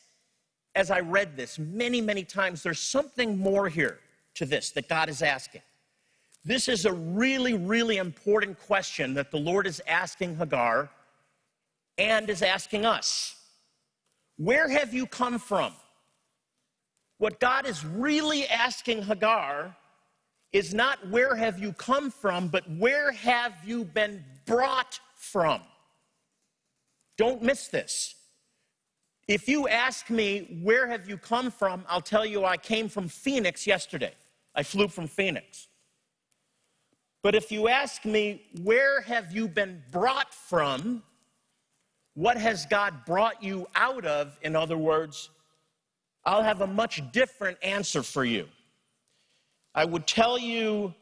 as 0.74 0.90
I 0.90 1.00
read 1.00 1.36
this 1.36 1.58
many, 1.58 2.00
many 2.00 2.24
times, 2.24 2.62
there's 2.62 2.78
something 2.78 3.36
more 3.36 3.68
here 3.68 3.98
to 4.36 4.46
this 4.46 4.70
that 4.70 4.88
God 4.88 5.10
is 5.10 5.20
asking. 5.20 5.60
This 6.42 6.66
is 6.66 6.86
a 6.86 6.94
really, 6.94 7.52
really 7.52 7.98
important 7.98 8.58
question 8.58 9.12
that 9.12 9.30
the 9.30 9.36
Lord 9.36 9.66
is 9.66 9.82
asking 9.86 10.38
Hagar 10.38 10.88
and 11.98 12.30
is 12.30 12.40
asking 12.40 12.86
us. 12.86 13.36
Where 14.38 14.70
have 14.70 14.94
you 14.94 15.06
come 15.06 15.38
from? 15.38 15.74
What 17.20 17.38
God 17.38 17.66
is 17.66 17.84
really 17.84 18.48
asking 18.48 19.02
Hagar 19.02 19.76
is 20.54 20.72
not 20.72 21.06
where 21.10 21.36
have 21.36 21.58
you 21.58 21.74
come 21.74 22.10
from, 22.10 22.48
but 22.48 22.64
where 22.78 23.12
have 23.12 23.52
you 23.62 23.84
been 23.84 24.24
brought 24.46 24.98
from? 25.16 25.60
Don't 27.18 27.42
miss 27.42 27.68
this. 27.68 28.14
If 29.28 29.48
you 29.50 29.68
ask 29.68 30.08
me, 30.08 30.60
where 30.62 30.86
have 30.86 31.10
you 31.10 31.18
come 31.18 31.50
from? 31.50 31.84
I'll 31.90 32.00
tell 32.00 32.24
you, 32.24 32.46
I 32.46 32.56
came 32.56 32.88
from 32.88 33.06
Phoenix 33.06 33.66
yesterday. 33.66 34.14
I 34.54 34.62
flew 34.62 34.88
from 34.88 35.06
Phoenix. 35.06 35.68
But 37.22 37.34
if 37.34 37.52
you 37.52 37.68
ask 37.68 38.06
me, 38.06 38.46
where 38.62 39.02
have 39.02 39.30
you 39.30 39.46
been 39.46 39.82
brought 39.90 40.32
from? 40.32 41.02
What 42.14 42.38
has 42.38 42.64
God 42.64 43.04
brought 43.04 43.42
you 43.42 43.66
out 43.74 44.06
of? 44.06 44.38
In 44.40 44.56
other 44.56 44.78
words, 44.78 45.28
I'll 46.24 46.42
have 46.42 46.60
a 46.60 46.66
much 46.66 47.02
different 47.12 47.58
answer 47.62 48.02
for 48.02 48.24
you. 48.24 48.46
I 49.74 49.84
would 49.84 50.06
tell 50.06 50.38
you 50.38 50.94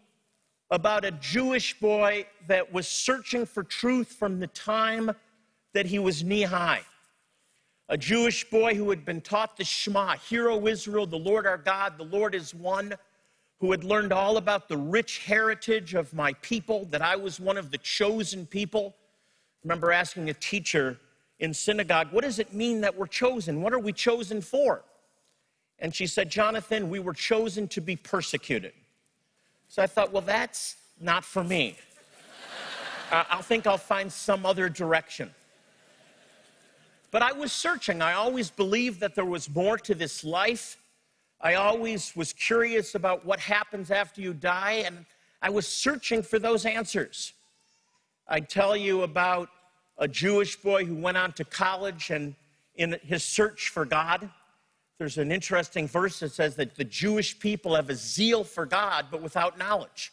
about 0.70 1.04
a 1.04 1.10
Jewish 1.12 1.78
boy 1.80 2.26
that 2.46 2.72
was 2.72 2.86
searching 2.86 3.46
for 3.46 3.62
truth 3.62 4.12
from 4.12 4.38
the 4.38 4.46
time 4.48 5.10
that 5.72 5.86
he 5.86 5.98
was 5.98 6.22
knee 6.22 6.42
high 6.42 6.82
a 7.90 7.96
Jewish 7.96 8.48
boy 8.50 8.74
who 8.74 8.90
had 8.90 9.04
been 9.04 9.20
taught 9.20 9.56
the 9.56 9.64
Shema, 9.64 10.16
Hear, 10.16 10.50
O 10.50 10.66
Israel, 10.66 11.06
the 11.06 11.16
Lord 11.16 11.46
our 11.46 11.56
God, 11.56 11.96
the 11.96 12.04
Lord 12.04 12.34
is 12.34 12.54
one, 12.54 12.94
who 13.60 13.70
had 13.70 13.82
learned 13.82 14.12
all 14.12 14.36
about 14.36 14.68
the 14.68 14.76
rich 14.76 15.24
heritage 15.24 15.94
of 15.94 16.12
my 16.12 16.34
people, 16.34 16.84
that 16.86 17.00
I 17.00 17.16
was 17.16 17.40
one 17.40 17.56
of 17.56 17.70
the 17.70 17.78
chosen 17.78 18.46
people. 18.46 18.94
I 18.94 19.58
remember 19.64 19.90
asking 19.90 20.28
a 20.28 20.34
teacher 20.34 20.98
in 21.40 21.54
synagogue, 21.54 22.08
What 22.10 22.24
does 22.24 22.38
it 22.38 22.52
mean 22.52 22.82
that 22.82 22.94
we're 22.94 23.06
chosen? 23.06 23.62
What 23.62 23.72
are 23.72 23.78
we 23.78 23.92
chosen 23.92 24.42
for? 24.42 24.82
And 25.80 25.94
she 25.94 26.06
said, 26.06 26.28
Jonathan, 26.30 26.90
we 26.90 26.98
were 26.98 27.12
chosen 27.12 27.68
to 27.68 27.80
be 27.80 27.96
persecuted. 27.96 28.72
So 29.68 29.82
I 29.82 29.86
thought, 29.86 30.12
Well, 30.12 30.22
that's 30.22 30.76
not 31.00 31.24
for 31.24 31.44
me. 31.44 31.76
I 33.12 33.40
think 33.42 33.66
I'll 33.66 33.78
find 33.78 34.12
some 34.12 34.44
other 34.44 34.68
direction. 34.68 35.30
But 37.10 37.22
I 37.22 37.32
was 37.32 37.52
searching. 37.52 38.02
I 38.02 38.14
always 38.14 38.50
believed 38.50 39.00
that 39.00 39.14
there 39.14 39.24
was 39.24 39.48
more 39.48 39.78
to 39.78 39.94
this 39.94 40.24
life. 40.24 40.76
I 41.40 41.54
always 41.54 42.14
was 42.14 42.32
curious 42.32 42.94
about 42.94 43.24
what 43.24 43.40
happens 43.40 43.90
after 43.90 44.20
you 44.20 44.34
die, 44.34 44.82
and 44.84 45.06
I 45.40 45.50
was 45.50 45.66
searching 45.66 46.22
for 46.22 46.38
those 46.38 46.66
answers. 46.66 47.32
I 48.26 48.40
tell 48.40 48.76
you 48.76 49.02
about 49.02 49.48
a 49.96 50.06
Jewish 50.06 50.56
boy 50.56 50.84
who 50.84 50.96
went 50.96 51.16
on 51.16 51.32
to 51.32 51.44
college 51.44 52.10
and 52.10 52.34
in 52.74 52.98
his 53.02 53.24
search 53.24 53.70
for 53.70 53.84
God, 53.84 54.28
there's 54.98 55.18
an 55.18 55.30
interesting 55.30 55.86
verse 55.86 56.20
that 56.20 56.32
says 56.32 56.56
that 56.56 56.74
the 56.74 56.84
Jewish 56.84 57.38
people 57.38 57.76
have 57.76 57.88
a 57.88 57.94
zeal 57.94 58.42
for 58.42 58.66
God, 58.66 59.06
but 59.10 59.22
without 59.22 59.56
knowledge. 59.56 60.12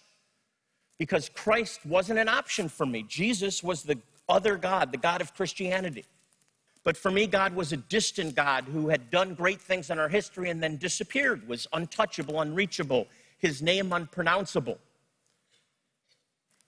Because 1.00 1.28
Christ 1.30 1.86
wasn't 1.86 2.20
an 2.20 2.30
option 2.30 2.70
for 2.70 2.86
me. 2.86 3.04
Jesus 3.04 3.64
was 3.64 3.84
the 3.84 4.00
other 4.30 4.56
God, 4.56 4.92
the 4.92 4.98
God 4.98 5.22
of 5.22 5.34
Christianity. 5.34 6.06
But 6.84 6.96
for 6.96 7.10
me, 7.10 7.26
God 7.26 7.56
was 7.56 7.74
a 7.74 7.78
distant 7.78 8.36
God 8.36 8.66
who 8.66 8.90
had 8.90 9.10
done 9.10 9.34
great 9.34 9.60
things 9.60 9.90
in 9.90 9.98
our 9.98 10.08
history 10.08 10.52
and 10.52 10.62
then 10.62 10.78
disappeared, 10.78 11.48
was 11.48 11.68
untouchable, 11.74 12.40
unreachable, 12.42 13.08
his 13.40 13.64
name 13.64 13.92
unpronounceable. 13.92 14.78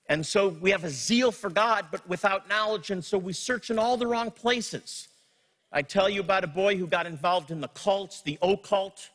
And 0.09 0.25
so 0.25 0.47
we 0.47 0.71
have 0.71 0.83
a 0.83 0.89
zeal 0.89 1.31
for 1.31 1.51
God, 1.51 1.86
but 1.91 2.07
without 2.09 2.50
knowledge, 2.50 2.89
and 2.89 3.05
so 3.05 3.17
we 3.17 3.33
search 3.33 3.69
in 3.69 3.77
all 3.77 3.95
the 3.95 4.07
wrong 4.07 4.31
places. 4.31 5.07
I 5.71 5.81
tell 5.81 6.09
you 6.09 6.21
about 6.21 6.43
a 6.43 6.47
boy 6.47 6.77
who 6.77 6.88
got 6.88 7.05
involved 7.05 7.51
in 7.51 7.62
the 7.62 7.67
cults, 7.69 8.21
the 8.21 8.38
occult, 8.41 9.09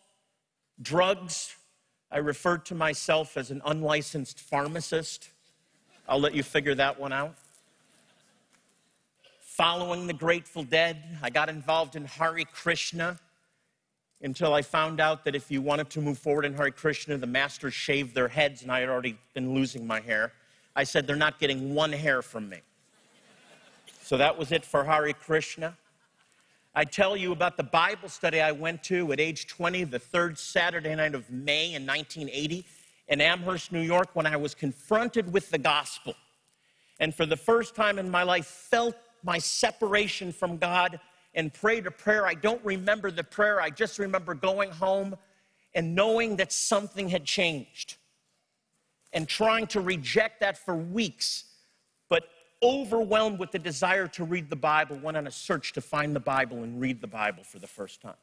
drugs. 0.81 1.55
I 2.11 2.19
referred 2.19 2.65
to 2.67 2.75
myself 2.75 3.37
as 3.37 3.51
an 3.51 3.63
unlicensed 3.65 4.39
pharmacist. 4.39 5.31
I'll 6.09 6.21
let 6.21 6.35
you 6.35 6.43
figure 6.43 6.75
that 6.75 7.01
one 7.01 7.13
out 7.13 7.37
following 9.53 10.07
the 10.07 10.15
Grateful 10.15 10.63
Dead. 10.63 10.97
I 11.23 11.29
got 11.29 11.51
involved 11.51 11.95
in 11.95 12.07
Hare 12.07 12.43
Krishna 12.53 13.19
until 14.23 14.55
I 14.55 14.63
found 14.63 14.99
out 14.99 15.25
that 15.25 15.35
if 15.35 15.51
you 15.51 15.61
wanted 15.61 15.91
to 15.91 16.01
move 16.01 16.19
forward 16.19 16.47
in 16.47 16.55
Hare 16.55 16.71
Krishna, 16.71 17.19
the 17.19 17.27
masters 17.27 17.75
shaved 17.75 18.15
their 18.15 18.29
heads, 18.29 18.63
and 18.63 18.73
I 18.73 18.81
had 18.81 18.89
already 18.89 19.19
been 19.35 19.55
losing 19.55 19.87
my 19.87 20.01
hair. 20.01 20.33
I 20.75 20.85
said, 20.85 21.07
They're 21.07 21.17
not 21.17 21.39
getting 21.39 21.75
one 21.75 21.93
hair 21.93 22.23
from 22.23 22.49
me. 22.49 22.61
So 24.01 24.17
that 24.17 24.39
was 24.39 24.53
it 24.53 24.65
for 24.65 24.85
Hare 24.85 25.13
Krishna. 25.13 25.77
I 26.75 26.85
tell 26.85 27.19
you 27.19 27.33
about 27.33 27.59
the 27.59 27.63
Bible 27.63 28.09
study 28.09 28.41
I 28.41 28.53
went 28.53 28.83
to 28.85 29.13
at 29.13 29.21
age 29.21 29.47
20, 29.47 29.85
the 29.85 29.99
third 29.99 30.39
Saturday 30.39 30.95
night 30.95 31.15
of 31.15 31.29
May 31.31 31.75
in 31.75 31.85
1980 31.87 32.65
in 33.09 33.21
Amherst, 33.21 33.73
New 33.73 33.83
York, 33.83 34.09
when 34.15 34.25
I 34.25 34.37
was 34.37 34.55
confronted 34.55 35.31
with 35.31 35.51
the 35.51 35.59
gospel. 35.59 36.15
And 36.99 37.15
for 37.15 37.27
the 37.27 37.37
first 37.37 37.75
time 37.75 37.99
in 37.99 38.09
my 38.09 38.23
life, 38.23 38.47
felt 38.47 38.97
my 39.23 39.37
separation 39.37 40.33
from 40.33 40.57
God 40.57 40.99
and 41.35 41.53
prayed 41.53 41.87
a 41.87 41.91
prayer. 41.91 42.27
I 42.27 42.33
don't 42.33 42.65
remember 42.65 43.11
the 43.11 43.25
prayer, 43.25 43.61
I 43.61 43.69
just 43.69 43.99
remember 43.99 44.33
going 44.33 44.71
home 44.71 45.15
and 45.75 45.95
knowing 45.95 46.37
that 46.37 46.53
something 46.53 47.11
had 47.11 47.27
changed 47.27 47.97
and 49.13 49.29
trying 49.29 49.67
to 49.69 49.81
reject 49.83 50.41
that 50.41 50.57
for 50.57 50.75
weeks, 50.75 51.45
but 52.09 52.25
overwhelmed 52.63 53.39
with 53.39 53.51
the 53.51 53.59
desire 53.59 54.07
to 54.09 54.25
read 54.25 54.49
the 54.49 54.57
Bible, 54.57 54.99
went 55.03 55.17
on 55.17 55.27
a 55.27 55.31
search 55.31 55.73
to 55.73 55.81
find 55.81 56.15
the 56.15 56.21
Bible 56.21 56.63
and 56.63 56.81
read 56.81 57.01
the 57.01 57.07
Bible 57.07 57.43
for 57.43 57.59
the 57.59 57.67
first 57.67 58.01
time. 58.01 58.15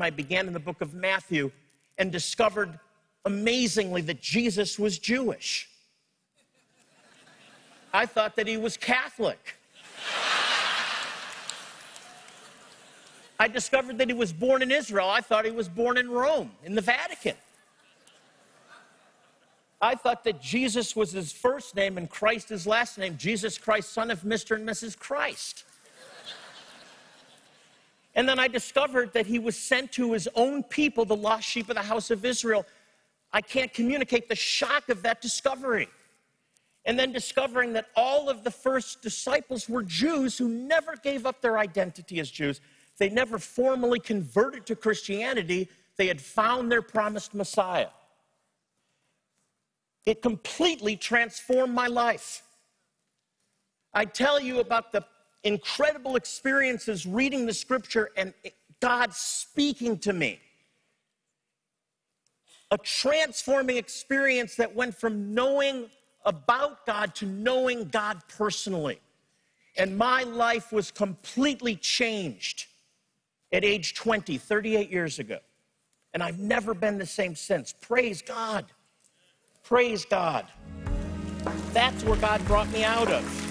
I 0.00 0.10
began 0.10 0.46
in 0.46 0.52
the 0.52 0.60
book 0.60 0.80
of 0.80 0.94
Matthew 0.94 1.50
and 1.98 2.10
discovered 2.10 2.78
amazingly 3.24 4.00
that 4.02 4.20
Jesus 4.20 4.78
was 4.78 4.98
Jewish. 4.98 5.68
I 7.92 8.06
thought 8.06 8.36
that 8.36 8.46
he 8.46 8.56
was 8.56 8.76
Catholic. 8.76 9.56
I 13.38 13.48
discovered 13.48 13.98
that 13.98 14.08
he 14.08 14.14
was 14.14 14.32
born 14.32 14.62
in 14.62 14.70
Israel. 14.70 15.10
I 15.10 15.20
thought 15.20 15.44
he 15.44 15.50
was 15.50 15.68
born 15.68 15.98
in 15.98 16.10
Rome, 16.10 16.52
in 16.64 16.74
the 16.74 16.80
Vatican. 16.80 17.34
I 19.82 19.96
thought 19.96 20.22
that 20.24 20.40
Jesus 20.40 20.94
was 20.94 21.10
his 21.10 21.32
first 21.32 21.74
name 21.74 21.98
and 21.98 22.08
Christ 22.08 22.48
his 22.50 22.68
last 22.68 22.98
name, 22.98 23.16
Jesus 23.18 23.58
Christ, 23.58 23.92
son 23.92 24.12
of 24.12 24.20
Mr. 24.20 24.54
and 24.54 24.66
Mrs. 24.66 24.96
Christ. 24.96 25.64
And 28.14 28.28
then 28.28 28.38
I 28.38 28.46
discovered 28.46 29.12
that 29.14 29.26
he 29.26 29.40
was 29.40 29.56
sent 29.56 29.90
to 29.92 30.12
his 30.12 30.28
own 30.36 30.62
people, 30.62 31.04
the 31.04 31.16
lost 31.16 31.48
sheep 31.48 31.68
of 31.68 31.74
the 31.74 31.82
house 31.82 32.12
of 32.12 32.24
Israel. 32.24 32.64
I 33.32 33.40
can't 33.40 33.74
communicate 33.74 34.28
the 34.28 34.36
shock 34.36 34.88
of 34.88 35.02
that 35.02 35.20
discovery. 35.20 35.88
And 36.84 36.96
then 36.96 37.10
discovering 37.10 37.72
that 37.72 37.86
all 37.96 38.28
of 38.28 38.44
the 38.44 38.50
first 38.50 39.02
disciples 39.02 39.68
were 39.68 39.82
Jews 39.82 40.38
who 40.38 40.48
never 40.48 40.94
gave 40.96 41.26
up 41.26 41.40
their 41.40 41.58
identity 41.58 42.20
as 42.20 42.30
Jews. 42.30 42.60
They 42.98 43.08
never 43.08 43.38
formally 43.38 43.98
converted 43.98 44.66
to 44.66 44.76
Christianity, 44.76 45.68
they 45.96 46.06
had 46.06 46.20
found 46.20 46.70
their 46.70 46.82
promised 46.82 47.34
Messiah. 47.34 47.88
It 50.04 50.22
completely 50.22 50.96
transformed 50.96 51.74
my 51.74 51.86
life. 51.86 52.42
I 53.94 54.04
tell 54.04 54.40
you 54.40 54.60
about 54.60 54.92
the 54.92 55.04
incredible 55.44 56.16
experiences 56.16 57.06
reading 57.06 57.46
the 57.46 57.54
scripture 57.54 58.10
and 58.16 58.32
God 58.80 59.12
speaking 59.12 59.98
to 60.00 60.12
me. 60.12 60.40
A 62.70 62.78
transforming 62.78 63.76
experience 63.76 64.56
that 64.56 64.74
went 64.74 64.94
from 64.94 65.34
knowing 65.34 65.90
about 66.24 66.86
God 66.86 67.14
to 67.16 67.26
knowing 67.26 67.88
God 67.88 68.22
personally. 68.28 69.00
And 69.76 69.96
my 69.96 70.22
life 70.22 70.72
was 70.72 70.90
completely 70.90 71.76
changed 71.76 72.66
at 73.52 73.64
age 73.64 73.94
20, 73.94 74.38
38 74.38 74.90
years 74.90 75.18
ago. 75.18 75.38
And 76.14 76.22
I've 76.22 76.38
never 76.38 76.74
been 76.74 76.98
the 76.98 77.06
same 77.06 77.34
since. 77.34 77.72
Praise 77.72 78.22
God. 78.22 78.66
Praise 79.64 80.04
God. 80.04 80.46
That's 81.72 82.04
where 82.04 82.16
God 82.16 82.44
brought 82.46 82.70
me 82.72 82.84
out 82.84 83.10
of. 83.10 83.42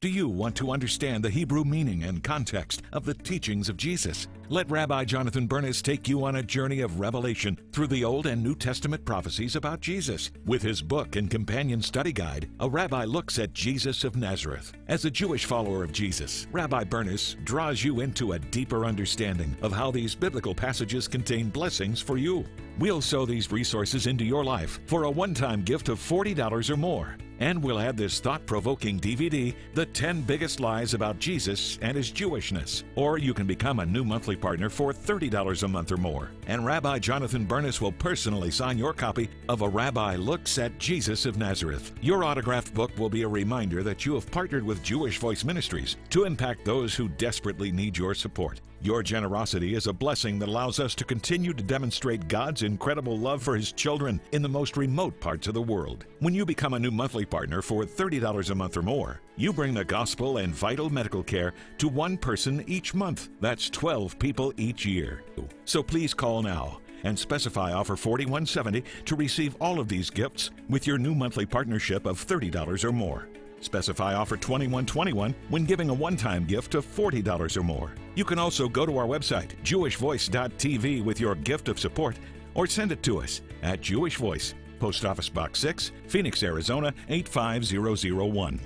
Do 0.00 0.08
you 0.08 0.28
want 0.28 0.54
to 0.56 0.70
understand 0.70 1.24
the 1.24 1.30
Hebrew 1.30 1.64
meaning 1.64 2.04
and 2.04 2.22
context 2.22 2.82
of 2.92 3.04
the 3.06 3.14
teachings 3.14 3.68
of 3.68 3.76
Jesus? 3.76 4.28
Let 4.48 4.70
Rabbi 4.70 5.04
Jonathan 5.06 5.48
Bernis 5.48 5.82
take 5.82 6.06
you 6.06 6.24
on 6.24 6.36
a 6.36 6.42
journey 6.42 6.80
of 6.80 7.00
revelation 7.00 7.58
through 7.72 7.88
the 7.88 8.04
Old 8.04 8.26
and 8.26 8.44
New 8.44 8.54
Testament 8.54 9.04
prophecies 9.04 9.56
about 9.56 9.80
Jesus. 9.80 10.30
With 10.44 10.62
his 10.62 10.80
book 10.80 11.16
and 11.16 11.28
companion 11.28 11.82
study 11.82 12.12
guide, 12.12 12.48
a 12.60 12.70
rabbi 12.70 13.04
looks 13.06 13.40
at 13.40 13.52
Jesus 13.52 14.04
of 14.04 14.14
Nazareth. 14.14 14.72
As 14.86 15.04
a 15.04 15.10
Jewish 15.10 15.46
follower 15.46 15.82
of 15.82 15.90
Jesus, 15.90 16.46
Rabbi 16.52 16.84
Bernis 16.84 17.34
draws 17.42 17.82
you 17.82 17.98
into 18.00 18.34
a 18.34 18.38
deeper 18.38 18.84
understanding 18.84 19.56
of 19.62 19.72
how 19.72 19.90
these 19.90 20.14
biblical 20.14 20.54
passages 20.54 21.08
contain 21.08 21.48
blessings 21.48 22.00
for 22.00 22.16
you. 22.16 22.44
We'll 22.78 23.00
sow 23.00 23.26
these 23.26 23.50
resources 23.50 24.06
into 24.06 24.24
your 24.24 24.44
life 24.44 24.78
for 24.86 25.04
a 25.04 25.10
one 25.10 25.34
time 25.34 25.62
gift 25.62 25.88
of 25.88 25.98
$40 25.98 26.70
or 26.70 26.76
more. 26.76 27.16
And 27.38 27.62
we'll 27.62 27.78
add 27.78 27.96
this 27.96 28.18
thought 28.18 28.46
provoking 28.46 28.98
DVD, 28.98 29.54
The 29.74 29.86
10 29.86 30.22
Biggest 30.22 30.60
Lies 30.60 30.94
About 30.94 31.18
Jesus 31.18 31.78
and 31.82 31.96
His 31.96 32.10
Jewishness. 32.10 32.84
Or 32.94 33.18
you 33.18 33.34
can 33.34 33.46
become 33.46 33.80
a 33.80 33.86
new 33.86 34.04
monthly 34.04 34.35
partner 34.36 34.68
for 34.68 34.92
$30 34.92 35.62
a 35.62 35.68
month 35.68 35.90
or 35.90 35.96
more. 35.96 36.30
And 36.46 36.64
Rabbi 36.64 36.98
Jonathan 36.98 37.44
Bernis 37.44 37.80
will 37.80 37.92
personally 37.92 38.50
sign 38.50 38.78
your 38.78 38.92
copy 38.92 39.28
of 39.48 39.62
A 39.62 39.68
Rabbi 39.68 40.16
Looks 40.16 40.58
at 40.58 40.78
Jesus 40.78 41.26
of 41.26 41.38
Nazareth. 41.38 41.92
Your 42.00 42.24
autographed 42.24 42.74
book 42.74 42.90
will 42.98 43.10
be 43.10 43.22
a 43.22 43.28
reminder 43.28 43.82
that 43.82 44.06
you 44.06 44.14
have 44.14 44.30
partnered 44.30 44.64
with 44.64 44.82
Jewish 44.82 45.18
Voice 45.18 45.44
Ministries 45.44 45.96
to 46.10 46.24
impact 46.24 46.64
those 46.64 46.94
who 46.94 47.08
desperately 47.08 47.72
need 47.72 47.96
your 47.96 48.14
support. 48.14 48.60
Your 48.86 49.02
generosity 49.02 49.74
is 49.74 49.88
a 49.88 49.92
blessing 49.92 50.38
that 50.38 50.48
allows 50.48 50.78
us 50.78 50.94
to 50.94 51.04
continue 51.04 51.52
to 51.52 51.62
demonstrate 51.64 52.28
God's 52.28 52.62
incredible 52.62 53.18
love 53.18 53.42
for 53.42 53.56
His 53.56 53.72
children 53.72 54.20
in 54.30 54.42
the 54.42 54.48
most 54.48 54.76
remote 54.76 55.18
parts 55.18 55.48
of 55.48 55.54
the 55.54 55.60
world. 55.60 56.06
When 56.20 56.36
you 56.36 56.46
become 56.46 56.72
a 56.72 56.78
new 56.78 56.92
monthly 56.92 57.24
partner 57.24 57.62
for 57.62 57.82
$30 57.82 58.48
a 58.48 58.54
month 58.54 58.76
or 58.76 58.82
more, 58.82 59.20
you 59.34 59.52
bring 59.52 59.74
the 59.74 59.84
gospel 59.84 60.36
and 60.36 60.54
vital 60.54 60.88
medical 60.88 61.24
care 61.24 61.52
to 61.78 61.88
one 61.88 62.16
person 62.16 62.62
each 62.68 62.94
month. 62.94 63.28
That's 63.40 63.68
12 63.70 64.20
people 64.20 64.52
each 64.56 64.86
year. 64.86 65.24
So 65.64 65.82
please 65.82 66.14
call 66.14 66.42
now 66.42 66.80
and 67.02 67.18
specify 67.18 67.72
offer 67.72 67.96
4170 67.96 68.84
to 69.04 69.16
receive 69.16 69.56
all 69.60 69.80
of 69.80 69.88
these 69.88 70.10
gifts 70.10 70.52
with 70.68 70.86
your 70.86 70.98
new 70.98 71.16
monthly 71.16 71.44
partnership 71.44 72.06
of 72.06 72.24
$30 72.24 72.84
or 72.84 72.92
more. 72.92 73.26
Specify 73.60 74.14
offer 74.14 74.36
2121 74.36 75.34
when 75.48 75.64
giving 75.64 75.90
a 75.90 75.94
one 75.94 76.16
time 76.16 76.44
gift 76.44 76.74
of 76.74 76.86
$40 76.86 77.56
or 77.56 77.62
more. 77.62 77.92
You 78.14 78.24
can 78.24 78.38
also 78.38 78.68
go 78.68 78.86
to 78.86 78.98
our 78.98 79.06
website, 79.06 79.56
jewishvoice.tv, 79.62 81.04
with 81.04 81.20
your 81.20 81.34
gift 81.34 81.68
of 81.68 81.78
support 81.78 82.18
or 82.54 82.66
send 82.66 82.90
it 82.90 83.02
to 83.04 83.20
us 83.20 83.42
at 83.62 83.80
Jewish 83.80 84.16
Voice, 84.16 84.54
Post 84.80 85.04
Office 85.04 85.28
Box 85.28 85.58
6, 85.60 85.92
Phoenix, 86.08 86.42
Arizona 86.42 86.92
85001. 87.08 88.60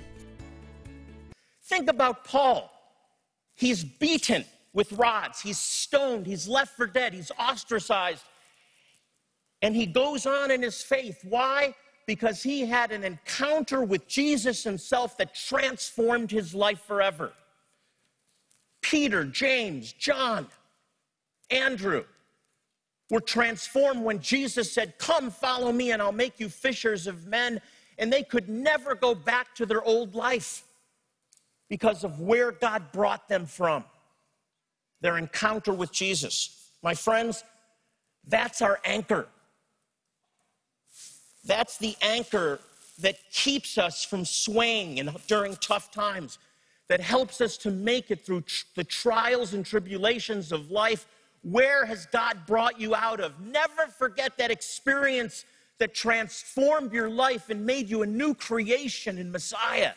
Think 1.63 1.89
about 1.89 2.25
Paul. 2.25 2.71
He's 3.55 3.83
beaten 3.83 4.45
with 4.73 4.91
rods, 4.93 5.41
he's 5.41 5.59
stoned, 5.59 6.25
he's 6.25 6.47
left 6.47 6.75
for 6.75 6.87
dead, 6.87 7.13
he's 7.13 7.31
ostracized. 7.37 8.23
And 9.61 9.75
he 9.75 9.85
goes 9.85 10.25
on 10.25 10.49
in 10.49 10.61
his 10.61 10.81
faith. 10.81 11.19
Why? 11.23 11.75
Because 12.11 12.43
he 12.43 12.65
had 12.65 12.91
an 12.91 13.05
encounter 13.05 13.85
with 13.85 14.05
Jesus 14.05 14.65
himself 14.65 15.17
that 15.17 15.33
transformed 15.33 16.29
his 16.29 16.53
life 16.53 16.81
forever. 16.81 17.31
Peter, 18.81 19.23
James, 19.23 19.93
John, 19.93 20.47
Andrew 21.49 22.03
were 23.09 23.21
transformed 23.21 24.03
when 24.03 24.19
Jesus 24.19 24.73
said, 24.73 24.97
Come, 24.97 25.31
follow 25.31 25.71
me, 25.71 25.93
and 25.93 26.01
I'll 26.01 26.11
make 26.11 26.37
you 26.37 26.49
fishers 26.49 27.07
of 27.07 27.27
men. 27.27 27.61
And 27.97 28.11
they 28.11 28.23
could 28.23 28.49
never 28.49 28.93
go 28.93 29.15
back 29.15 29.55
to 29.55 29.65
their 29.65 29.81
old 29.81 30.13
life 30.13 30.65
because 31.69 32.03
of 32.03 32.19
where 32.19 32.51
God 32.51 32.91
brought 32.91 33.29
them 33.29 33.45
from 33.45 33.85
their 34.99 35.17
encounter 35.17 35.71
with 35.71 35.93
Jesus. 35.93 36.71
My 36.83 36.93
friends, 36.93 37.45
that's 38.27 38.61
our 38.61 38.81
anchor. 38.83 39.29
That's 41.43 41.77
the 41.77 41.95
anchor 42.01 42.59
that 42.99 43.17
keeps 43.31 43.77
us 43.77 44.03
from 44.03 44.25
swaying 44.25 44.97
in, 44.99 45.09
during 45.27 45.55
tough 45.55 45.91
times, 45.91 46.37
that 46.87 47.01
helps 47.01 47.41
us 47.41 47.57
to 47.57 47.71
make 47.71 48.11
it 48.11 48.25
through 48.25 48.41
tr- 48.41 48.65
the 48.75 48.83
trials 48.83 49.53
and 49.53 49.65
tribulations 49.65 50.51
of 50.51 50.69
life. 50.69 51.07
Where 51.41 51.85
has 51.85 52.05
God 52.07 52.45
brought 52.45 52.79
you 52.79 52.93
out 52.93 53.19
of? 53.19 53.39
Never 53.39 53.87
forget 53.87 54.37
that 54.37 54.51
experience 54.51 55.45
that 55.79 55.95
transformed 55.95 56.93
your 56.93 57.09
life 57.09 57.49
and 57.49 57.65
made 57.65 57.89
you 57.89 58.03
a 58.03 58.05
new 58.05 58.35
creation 58.35 59.17
in 59.17 59.31
Messiah. 59.31 59.93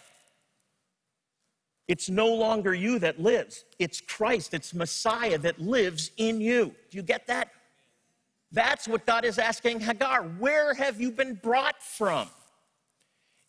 It's 1.89 2.09
no 2.09 2.29
longer 2.29 2.73
you 2.73 2.99
that 3.01 3.21
lives, 3.21 3.65
it's 3.79 4.01
Christ, 4.01 4.55
it's 4.55 4.73
Messiah 4.73 5.37
that 5.39 5.61
lives 5.61 6.11
in 6.17 6.41
you. 6.41 6.75
Do 6.91 6.97
you 6.97 7.03
get 7.03 7.27
that? 7.27 7.51
That's 8.55 8.87
what 8.87 9.05
God 9.05 9.25
is 9.25 9.41
asking 9.41 9.81
Hagar. 9.81 10.23
Where 10.23 10.75
have 10.75 11.01
you 11.01 11.11
been 11.11 11.35
brought 11.35 11.83
from? 11.83 12.29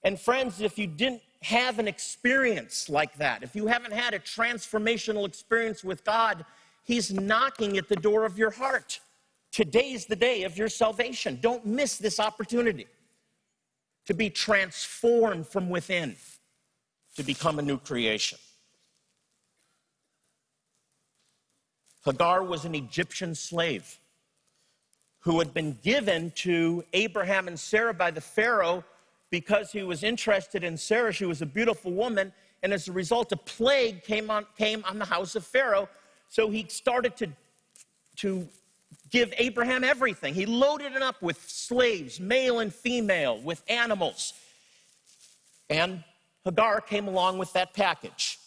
And 0.04 0.20
friends, 0.20 0.62
if 0.62 0.80
you 0.80 0.88
didn't 0.88 1.22
have 1.44 1.78
an 1.78 1.88
experience 1.88 2.89
like 2.89 3.15
that, 3.18 3.44
if 3.44 3.56
you 3.56 3.68
haven't 3.68 3.94
had 3.94 4.15
a 4.15 4.20
transformational 4.20 5.28
experience 5.28 5.84
with 5.84 6.04
God, 6.04 6.44
He's 6.84 7.13
knocking 7.13 7.78
at 7.78 7.88
the 7.88 7.96
door 7.96 8.26
of 8.26 8.38
your 8.38 8.50
heart. 8.50 9.00
Today's 9.52 10.08
the 10.08 10.15
day 10.15 10.41
of 10.41 10.58
your 10.58 10.70
salvation. 10.70 11.38
Don't 11.39 11.65
miss 11.68 12.00
this 12.00 12.20
opportunity 12.20 12.88
to 14.08 14.15
be 14.15 14.32
transformed 14.32 15.48
from 15.48 15.70
within, 15.70 16.15
to 17.15 17.22
become 17.22 17.60
a 17.60 17.62
new 17.62 17.78
creation. 17.78 18.39
Hagar 22.04 22.44
was 22.44 22.65
an 22.65 22.74
Egyptian 22.74 23.36
slave 23.36 24.00
who 25.26 25.40
had 25.40 25.54
been 25.56 25.78
given 25.84 26.32
to 26.36 26.84
Abraham 26.94 27.48
and 27.48 27.60
Sarah 27.60 27.96
by 27.96 28.12
the 28.12 28.22
Pharaoh 28.22 28.84
because 29.32 29.72
he 29.72 29.82
was 29.82 30.04
interested 30.04 30.64
in 30.64 30.78
Sarah. 30.78 31.12
She 31.12 31.26
was 31.26 31.42
a 31.42 31.48
beautiful 31.48 31.92
woman. 31.92 32.32
And 32.62 32.72
as 32.72 32.88
a 32.88 32.92
result, 32.92 33.32
a 33.32 33.38
plague 33.38 34.04
came 34.04 34.30
on, 34.30 34.46
came 34.56 34.86
on 34.86 35.00
the 35.00 35.06
house 35.06 35.36
of 35.36 35.44
Pharaoh. 35.44 35.90
So 36.30 36.52
he 36.52 36.68
started 36.70 37.18
to, 37.18 37.28
to 38.18 38.48
give 39.10 39.34
Abraham 39.40 39.84
everything. 39.84 40.36
He 40.36 40.46
loaded 40.46 40.94
it 40.94 41.02
up 41.02 41.20
with 41.24 41.42
slaves, 41.50 42.20
male 42.20 42.60
and 42.60 42.72
female, 42.72 43.40
with 43.40 43.64
animals. 43.68 44.34
And 45.72 46.04
Hagar 46.44 46.82
came 46.82 47.08
along 47.08 47.40
with 47.40 47.52
that 47.54 47.74
package 47.74 48.38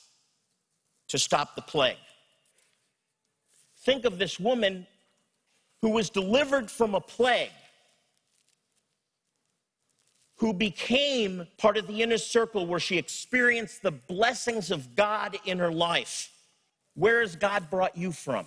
to 1.08 1.18
stop 1.18 1.56
the 1.56 1.62
plague. 1.62 1.96
Think 3.78 4.04
of 4.04 4.18
this 4.18 4.38
woman 4.38 4.86
who 5.82 5.90
was 5.90 6.10
delivered 6.10 6.70
from 6.70 6.94
a 6.94 7.00
plague, 7.00 7.50
who 10.36 10.52
became 10.52 11.46
part 11.56 11.76
of 11.76 11.86
the 11.86 12.02
inner 12.02 12.18
circle 12.18 12.66
where 12.66 12.80
she 12.80 12.98
experienced 12.98 13.82
the 13.82 13.90
blessings 13.90 14.70
of 14.70 14.94
God 14.94 15.36
in 15.44 15.58
her 15.58 15.72
life. 15.72 16.30
Where 16.94 17.20
has 17.20 17.36
God 17.36 17.70
brought 17.70 17.96
you 17.96 18.12
from? 18.12 18.46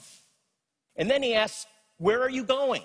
And 0.95 1.09
then 1.09 1.23
he 1.23 1.33
asks, 1.33 1.67
Where 1.97 2.21
are 2.21 2.29
you 2.29 2.43
going? 2.43 2.83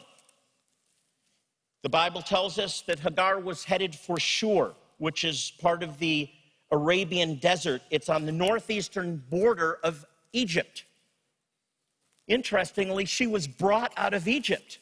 The 1.82 1.88
Bible 1.88 2.22
tells 2.22 2.58
us 2.58 2.82
that 2.82 2.98
Hagar 2.98 3.38
was 3.38 3.62
headed 3.62 3.94
for 3.94 4.18
Shur, 4.18 4.74
which 4.98 5.24
is 5.24 5.52
part 5.60 5.82
of 5.82 5.98
the 5.98 6.28
Arabian 6.72 7.36
desert. 7.36 7.82
It's 7.90 8.08
on 8.08 8.26
the 8.26 8.32
northeastern 8.32 9.22
border 9.30 9.78
of 9.84 10.04
Egypt. 10.32 10.84
Interestingly, 12.28 13.04
she 13.04 13.26
was 13.26 13.46
brought 13.46 13.92
out 13.96 14.14
of 14.14 14.26
Egypt. 14.26 14.78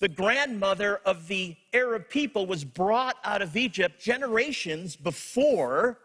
The 0.00 0.08
grandmother 0.08 1.00
of 1.04 1.26
the 1.28 1.56
Arab 1.72 2.08
people 2.08 2.46
was 2.46 2.64
brought 2.64 3.16
out 3.24 3.42
of 3.42 3.56
Egypt 3.56 4.00
generations 4.00 4.94
before 4.96 5.98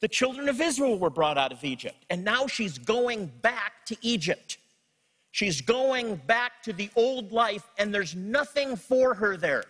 the 0.00 0.08
children 0.08 0.48
of 0.48 0.60
Israel 0.60 0.98
were 0.98 1.10
brought 1.10 1.38
out 1.38 1.52
of 1.52 1.64
Egypt. 1.64 2.04
And 2.10 2.24
now 2.24 2.46
she's 2.46 2.78
going 2.78 3.26
back 3.42 3.86
to 3.86 3.96
Egypt. 4.02 4.58
She's 5.30 5.60
going 5.60 6.16
back 6.26 6.62
to 6.64 6.72
the 6.72 6.90
old 6.94 7.32
life, 7.32 7.68
and 7.78 7.92
there's 7.92 8.14
nothing 8.14 8.76
for 8.76 9.14
her 9.14 9.36
there. 9.36 9.64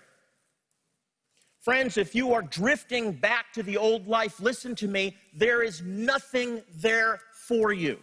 Friends, 1.61 1.97
if 1.97 2.15
you 2.15 2.35
are 2.35 2.43
drifting 2.43 3.13
back 3.13 3.51
to 3.55 3.63
the 3.63 3.79
old 3.79 4.07
life, 4.07 4.41
listen 4.41 4.75
to 4.75 4.89
me, 4.89 5.17
there 5.33 5.63
is 5.63 5.81
nothing 5.81 6.63
there 6.77 7.21
for 7.33 7.73
you. 7.73 7.99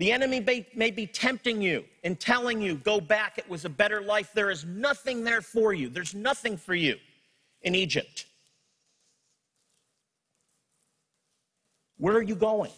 The 0.00 0.12
enemy 0.12 0.40
may, 0.40 0.66
may, 0.74 0.90
be 0.90 1.06
tempting 1.06 1.60
you 1.60 1.84
and 2.04 2.18
telling 2.18 2.62
you, 2.62 2.76
go 2.76 3.02
back, 3.02 3.36
it 3.36 3.46
was 3.50 3.66
a 3.66 3.68
better 3.68 4.00
life. 4.00 4.30
There 4.32 4.50
is 4.50 4.64
nothing 4.64 5.24
there 5.24 5.42
for 5.42 5.74
you. 5.74 5.90
There's 5.90 6.14
nothing 6.14 6.56
for 6.56 6.74
you 6.74 6.96
in 7.60 7.74
Egypt. 7.74 8.24
Where 11.98 12.16
are 12.16 12.22
you 12.22 12.34
going? 12.34 12.70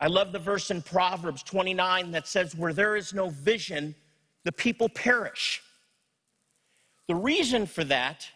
I 0.00 0.06
love 0.06 0.32
the 0.32 0.38
verse 0.38 0.70
in 0.70 0.80
Proverbs 0.80 1.42
29 1.42 2.12
that 2.12 2.26
says, 2.26 2.56
Where 2.56 2.72
there 2.72 2.96
is 2.96 3.12
no 3.12 3.28
vision, 3.28 3.94
the 4.44 4.52
people 4.52 4.88
perish. 4.88 5.62
The 7.06 7.16
reason 7.16 7.66
for 7.66 7.84
that 7.84 8.26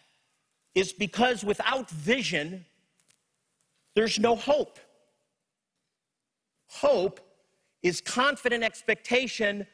is 0.74 0.92
because 0.92 1.42
without 1.42 1.88
vision, 1.88 2.66
there's 3.94 4.18
no 4.18 4.37
hope. 4.37 4.78
Hope 6.68 7.20
is 7.83 8.01
confident 8.01 8.62
expectation 8.62 9.66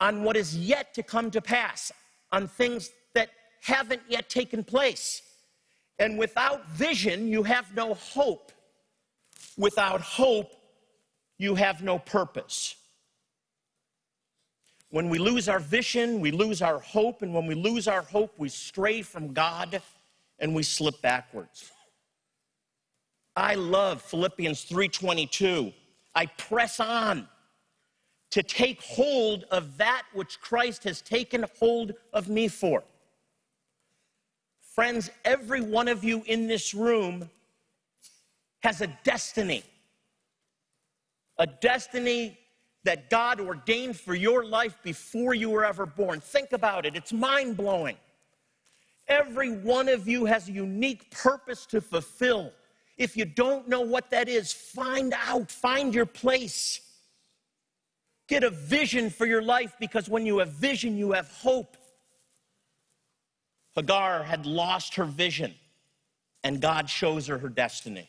on 0.00 0.22
what 0.24 0.36
is 0.36 0.56
yet 0.56 0.94
to 0.94 1.02
come 1.02 1.30
to 1.30 1.40
pass, 1.40 1.92
on 2.30 2.48
things 2.48 2.90
that 3.14 3.30
haven't 3.60 4.02
yet 4.08 4.28
taken 4.28 4.64
place. 4.64 5.22
And 5.98 6.18
without 6.18 6.68
vision, 6.70 7.28
you 7.28 7.42
have 7.42 7.74
no 7.74 7.94
hope. 7.94 8.52
Without 9.56 10.00
hope, 10.00 10.50
you 11.38 11.54
have 11.54 11.82
no 11.82 11.98
purpose. 11.98 12.74
When 14.90 15.08
we 15.08 15.18
lose 15.18 15.48
our 15.48 15.58
vision, 15.58 16.20
we 16.20 16.30
lose 16.30 16.60
our 16.60 16.78
hope, 16.78 17.22
and 17.22 17.32
when 17.32 17.46
we 17.46 17.54
lose 17.54 17.88
our 17.88 18.02
hope, 18.02 18.34
we 18.38 18.48
stray 18.48 19.02
from 19.02 19.32
God 19.32 19.80
and 20.38 20.54
we 20.54 20.62
slip 20.62 21.00
backwards. 21.00 21.70
I 23.34 23.54
love 23.54 24.02
Philippians 24.02 24.64
3:22. 24.64 25.72
I 26.14 26.26
press 26.26 26.78
on 26.78 27.28
to 28.32 28.42
take 28.42 28.82
hold 28.82 29.44
of 29.50 29.76
that 29.76 30.04
which 30.14 30.40
Christ 30.40 30.84
has 30.84 31.02
taken 31.02 31.44
hold 31.58 31.92
of 32.14 32.28
me 32.28 32.48
for. 32.48 32.82
Friends, 34.60 35.10
every 35.24 35.60
one 35.60 35.86
of 35.86 36.02
you 36.02 36.22
in 36.26 36.46
this 36.46 36.72
room 36.72 37.28
has 38.60 38.80
a 38.80 38.86
destiny. 39.04 39.62
A 41.38 41.46
destiny 41.46 42.38
that 42.84 43.10
God 43.10 43.38
ordained 43.38 43.98
for 43.98 44.14
your 44.14 44.46
life 44.46 44.78
before 44.82 45.34
you 45.34 45.50
were 45.50 45.64
ever 45.64 45.84
born. 45.84 46.20
Think 46.20 46.52
about 46.52 46.86
it, 46.86 46.96
it's 46.96 47.12
mind 47.12 47.58
blowing. 47.58 47.96
Every 49.08 49.52
one 49.52 49.90
of 49.90 50.08
you 50.08 50.24
has 50.24 50.48
a 50.48 50.52
unique 50.52 51.10
purpose 51.10 51.66
to 51.66 51.82
fulfill. 51.82 52.50
If 52.96 53.14
you 53.14 53.26
don't 53.26 53.68
know 53.68 53.82
what 53.82 54.08
that 54.10 54.26
is, 54.26 54.54
find 54.54 55.12
out, 55.26 55.50
find 55.50 55.94
your 55.94 56.06
place. 56.06 56.80
Get 58.32 58.44
a 58.44 58.48
vision 58.48 59.10
for 59.10 59.26
your 59.26 59.42
life 59.42 59.74
because 59.78 60.08
when 60.08 60.24
you 60.24 60.38
have 60.38 60.48
vision, 60.52 60.96
you 60.96 61.12
have 61.12 61.28
hope. 61.28 61.76
Hagar 63.74 64.22
had 64.22 64.46
lost 64.46 64.94
her 64.94 65.04
vision, 65.04 65.54
and 66.42 66.58
God 66.58 66.88
shows 66.88 67.26
her 67.26 67.36
her 67.36 67.50
destiny. 67.50 68.08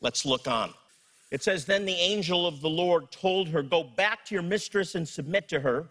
Let's 0.00 0.24
look 0.24 0.46
on. 0.46 0.72
It 1.32 1.42
says, 1.42 1.64
Then 1.64 1.84
the 1.84 1.92
angel 1.92 2.46
of 2.46 2.60
the 2.60 2.70
Lord 2.70 3.10
told 3.10 3.48
her, 3.48 3.64
Go 3.64 3.82
back 3.82 4.24
to 4.26 4.34
your 4.36 4.44
mistress 4.44 4.94
and 4.94 5.08
submit 5.08 5.48
to 5.48 5.58
her. 5.58 5.88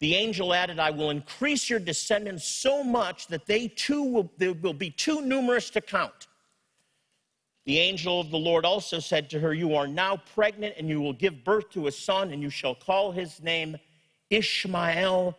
The 0.00 0.16
angel 0.16 0.52
added, 0.52 0.80
I 0.80 0.90
will 0.90 1.10
increase 1.10 1.70
your 1.70 1.78
descendants 1.78 2.44
so 2.44 2.82
much 2.82 3.28
that 3.28 3.46
they 3.46 3.68
too 3.68 4.02
will, 4.02 4.32
they 4.38 4.48
will 4.48 4.74
be 4.74 4.90
too 4.90 5.22
numerous 5.22 5.70
to 5.70 5.80
count. 5.80 6.26
The 7.64 7.78
angel 7.78 8.20
of 8.20 8.30
the 8.30 8.38
Lord 8.38 8.64
also 8.64 8.98
said 8.98 9.30
to 9.30 9.40
her, 9.40 9.54
You 9.54 9.74
are 9.76 9.86
now 9.86 10.16
pregnant, 10.34 10.74
and 10.76 10.88
you 10.88 11.00
will 11.00 11.12
give 11.12 11.44
birth 11.44 11.70
to 11.70 11.86
a 11.86 11.92
son, 11.92 12.32
and 12.32 12.42
you 12.42 12.50
shall 12.50 12.74
call 12.74 13.12
his 13.12 13.40
name 13.42 13.76
Ishmael, 14.30 15.38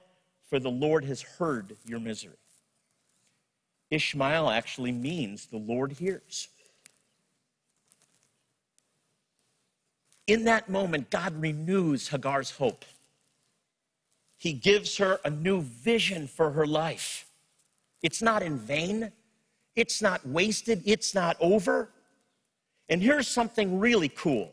for 0.50 0.60
the 0.60 0.72
Lord 0.72 1.04
has 1.06 1.22
heard 1.22 1.76
your 1.86 2.00
misery. 2.00 2.38
Ishmael 3.92 4.50
actually 4.50 4.92
means 4.92 5.48
the 5.48 5.58
Lord 5.58 5.92
hears. 5.92 6.48
In 10.26 10.46
that 10.46 10.70
moment, 10.70 11.10
God 11.10 11.40
renews 11.42 12.08
Hagar's 12.08 12.52
hope. 12.52 12.86
He 14.38 14.54
gives 14.54 14.98
her 14.98 15.20
a 15.26 15.30
new 15.30 15.62
vision 15.62 16.28
for 16.28 16.52
her 16.52 16.66
life. 16.66 17.28
It's 18.02 18.22
not 18.22 18.42
in 18.42 18.58
vain, 18.58 19.12
it's 19.76 20.02
not 20.02 20.26
wasted, 20.26 20.82
it's 20.86 21.14
not 21.14 21.36
over. 21.40 21.90
And 22.90 23.02
here's 23.02 23.28
something 23.28 23.80
really 23.80 24.10
cool 24.10 24.52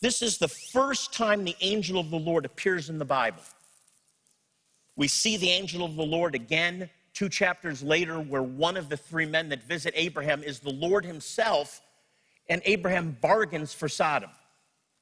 this 0.00 0.22
is 0.22 0.38
the 0.38 0.48
first 0.48 1.12
time 1.12 1.44
the 1.44 1.56
angel 1.60 1.98
of 1.98 2.10
the 2.10 2.18
Lord 2.18 2.44
appears 2.44 2.88
in 2.88 2.98
the 2.98 3.04
Bible. 3.04 3.42
We 4.94 5.08
see 5.08 5.36
the 5.36 5.50
angel 5.50 5.84
of 5.84 5.96
the 5.96 6.04
Lord 6.04 6.34
again 6.34 6.88
two 7.14 7.28
chapters 7.28 7.82
later, 7.82 8.20
where 8.20 8.44
one 8.44 8.76
of 8.76 8.88
the 8.88 8.96
three 8.96 9.26
men 9.26 9.48
that 9.48 9.64
visit 9.64 9.92
Abraham 9.96 10.40
is 10.44 10.60
the 10.60 10.72
Lord 10.72 11.04
himself, 11.04 11.80
and 12.48 12.62
Abraham 12.64 13.16
bargains 13.20 13.72
for 13.72 13.88
Sodom 13.88 14.30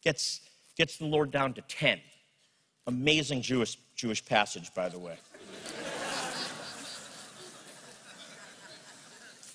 gets, 0.03 0.41
gets 0.79 0.97
the 0.97 1.05
Lord 1.05 1.31
down 1.31 1.53
to 1.53 1.61
10. 1.61 2.01
Amazing 2.87 3.43
Jewish, 3.43 3.77
Jewish 3.97 4.25
passage, 4.25 4.73
by 4.75 4.89
the 4.89 4.99
way. 4.99 5.17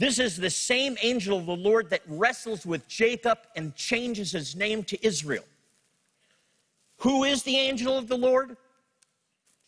This 0.02 0.18
is 0.18 0.36
the 0.36 0.50
same 0.50 0.98
angel 1.04 1.38
of 1.38 1.46
the 1.46 1.56
Lord 1.56 1.92
that 1.92 2.02
wrestles 2.08 2.66
with 2.66 2.88
Jacob 2.88 3.38
and 3.56 3.76
changes 3.76 4.32
his 4.32 4.56
name 4.56 4.84
to 4.86 5.06
Israel. 5.06 5.44
Who 6.98 7.24
is 7.24 7.44
the 7.44 7.56
angel 7.56 7.96
of 7.96 8.08
the 8.08 8.18
Lord? 8.18 8.58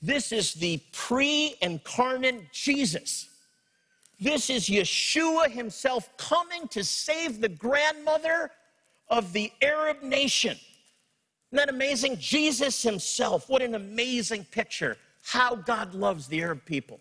This 0.02 0.32
is 0.32 0.56
the 0.56 0.82
pre 0.92 1.54
incarnate 1.62 2.52
Jesus. 2.52 3.30
This 4.20 4.50
is 4.50 4.66
Yeshua 4.70 5.52
himself 5.52 6.10
coming 6.18 6.68
to 6.70 6.84
save 6.84 7.40
the 7.40 7.50
grandmother 7.50 8.50
of 9.10 9.34
the 9.34 9.54
Arab 9.62 10.02
nation. 10.02 10.58
Isn't 11.52 11.58
that 11.58 11.70
amazing? 11.70 12.18
Jesus 12.18 12.82
himself, 12.82 13.50
what 13.50 13.62
an 13.62 13.76
amazing 13.76 14.46
picture. 14.46 14.98
How 15.22 15.54
God 15.54 15.94
loves 15.94 16.26
the 16.26 16.42
Arab 16.42 16.66
people. 16.66 17.00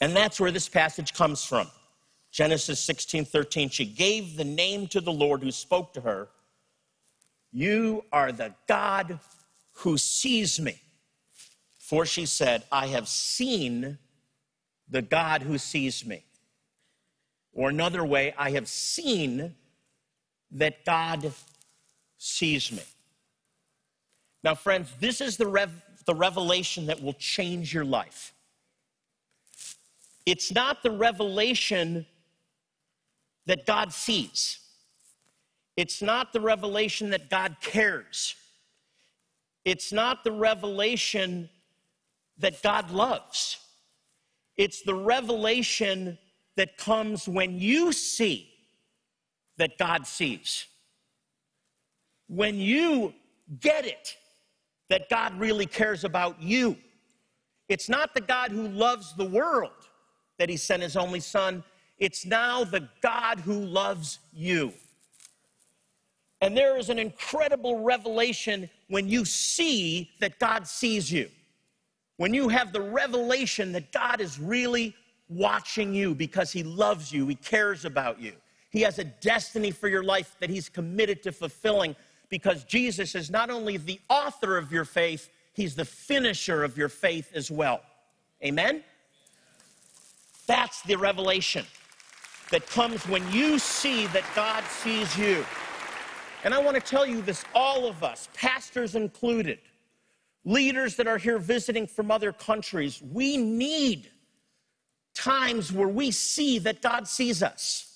And 0.00 0.14
that's 0.14 0.38
where 0.38 0.52
this 0.52 0.68
passage 0.68 1.12
comes 1.12 1.44
from. 1.44 1.66
Genesis 2.30 2.80
16 2.80 3.24
13. 3.24 3.68
She 3.70 3.84
gave 3.84 4.36
the 4.36 4.44
name 4.44 4.86
to 4.88 5.00
the 5.00 5.12
Lord 5.12 5.42
who 5.42 5.50
spoke 5.50 5.92
to 5.94 6.00
her 6.02 6.28
You 7.52 8.04
are 8.12 8.32
the 8.32 8.54
God 8.68 9.18
who 9.72 9.98
sees 9.98 10.60
me. 10.60 10.80
For 11.78 12.06
she 12.06 12.26
said, 12.26 12.62
I 12.70 12.86
have 12.88 13.08
seen 13.08 13.98
the 14.88 15.02
God 15.02 15.42
who 15.42 15.58
sees 15.58 16.06
me. 16.06 16.24
Or 17.52 17.68
another 17.68 18.04
way, 18.04 18.32
I 18.38 18.50
have 18.52 18.68
seen 18.68 19.56
that 20.52 20.84
God 20.84 21.32
sees 22.16 22.70
me. 22.70 22.82
Now, 24.44 24.54
friends, 24.54 24.92
this 25.00 25.20
is 25.20 25.36
the, 25.36 25.46
rev- 25.46 25.82
the 26.06 26.14
revelation 26.14 26.86
that 26.86 27.02
will 27.02 27.14
change 27.14 27.74
your 27.74 27.84
life. 27.84 28.32
It's 30.26 30.52
not 30.52 30.82
the 30.82 30.90
revelation 30.90 32.06
that 33.46 33.66
God 33.66 33.92
sees, 33.92 34.58
it's 35.76 36.02
not 36.02 36.32
the 36.32 36.40
revelation 36.40 37.10
that 37.10 37.30
God 37.30 37.56
cares, 37.60 38.34
it's 39.64 39.92
not 39.92 40.24
the 40.24 40.32
revelation 40.32 41.48
that 42.38 42.62
God 42.62 42.90
loves. 42.90 43.58
It's 44.56 44.82
the 44.82 44.94
revelation 44.94 46.18
that 46.56 46.76
comes 46.76 47.26
when 47.26 47.58
you 47.58 47.92
see 47.92 48.50
that 49.56 49.78
God 49.78 50.06
sees. 50.06 50.66
When 52.28 52.56
you 52.56 53.14
get 53.60 53.86
it 53.86 54.16
that 54.90 55.08
God 55.08 55.38
really 55.38 55.66
cares 55.66 56.04
about 56.04 56.42
you. 56.42 56.76
It's 57.68 57.88
not 57.88 58.12
the 58.12 58.20
God 58.20 58.50
who 58.50 58.68
loves 58.68 59.14
the 59.14 59.24
world 59.24 59.88
that 60.38 60.48
he 60.48 60.56
sent 60.56 60.82
his 60.82 60.96
only 60.96 61.20
son, 61.20 61.62
it's 62.00 62.24
now 62.24 62.64
the 62.64 62.88
God 63.02 63.40
who 63.40 63.60
loves 63.60 64.18
you. 64.32 64.72
And 66.40 66.56
there 66.56 66.78
is 66.78 66.88
an 66.88 66.98
incredible 66.98 67.80
revelation 67.80 68.70
when 68.88 69.06
you 69.06 69.26
see 69.26 70.10
that 70.20 70.38
God 70.38 70.66
sees 70.66 71.12
you. 71.12 71.28
When 72.16 72.32
you 72.32 72.48
have 72.48 72.72
the 72.72 72.80
revelation 72.80 73.72
that 73.72 73.92
God 73.92 74.22
is 74.22 74.38
really 74.38 74.94
watching 75.28 75.94
you 75.94 76.14
because 76.14 76.50
he 76.50 76.62
loves 76.62 77.12
you, 77.12 77.26
he 77.26 77.34
cares 77.34 77.84
about 77.84 78.18
you. 78.18 78.32
He 78.70 78.80
has 78.80 78.98
a 78.98 79.04
destiny 79.04 79.70
for 79.70 79.88
your 79.88 80.02
life 80.02 80.36
that 80.40 80.48
he's 80.48 80.70
committed 80.70 81.22
to 81.24 81.32
fulfilling 81.32 81.94
because 82.30 82.64
Jesus 82.64 83.14
is 83.14 83.30
not 83.30 83.50
only 83.50 83.76
the 83.76 84.00
author 84.08 84.56
of 84.56 84.72
your 84.72 84.84
faith, 84.86 85.28
he's 85.52 85.74
the 85.74 85.84
finisher 85.84 86.64
of 86.64 86.78
your 86.78 86.88
faith 86.88 87.32
as 87.34 87.50
well. 87.50 87.82
Amen? 88.42 88.82
That's 90.46 90.80
the 90.82 90.96
revelation 90.96 91.66
that 92.50 92.66
comes 92.68 93.06
when 93.06 93.30
you 93.32 93.58
see 93.58 94.06
that 94.08 94.24
God 94.34 94.64
sees 94.64 95.16
you. 95.16 95.44
And 96.44 96.52
I 96.54 96.58
want 96.58 96.74
to 96.76 96.82
tell 96.82 97.06
you 97.06 97.22
this, 97.22 97.44
all 97.54 97.86
of 97.86 98.02
us, 98.02 98.28
pastors 98.34 98.94
included, 98.94 99.58
leaders 100.44 100.96
that 100.96 101.06
are 101.06 101.18
here 101.18 101.38
visiting 101.38 101.86
from 101.86 102.10
other 102.10 102.32
countries, 102.32 103.02
we 103.12 103.36
need 103.36 104.10
times 105.14 105.72
where 105.72 105.88
we 105.88 106.10
see 106.10 106.58
that 106.60 106.82
God 106.82 107.06
sees 107.06 107.42
us. 107.42 107.86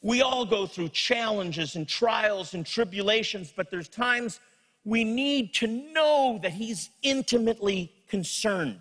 We 0.00 0.22
all 0.22 0.46
go 0.46 0.66
through 0.66 0.90
challenges 0.90 1.76
and 1.76 1.86
trials 1.86 2.54
and 2.54 2.64
tribulations, 2.64 3.52
but 3.54 3.70
there's 3.70 3.88
times 3.88 4.40
we 4.84 5.04
need 5.04 5.52
to 5.54 5.66
know 5.66 6.38
that 6.42 6.52
He's 6.52 6.90
intimately 7.02 7.92
concerned 8.08 8.80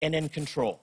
and 0.00 0.14
in 0.14 0.28
control. 0.28 0.81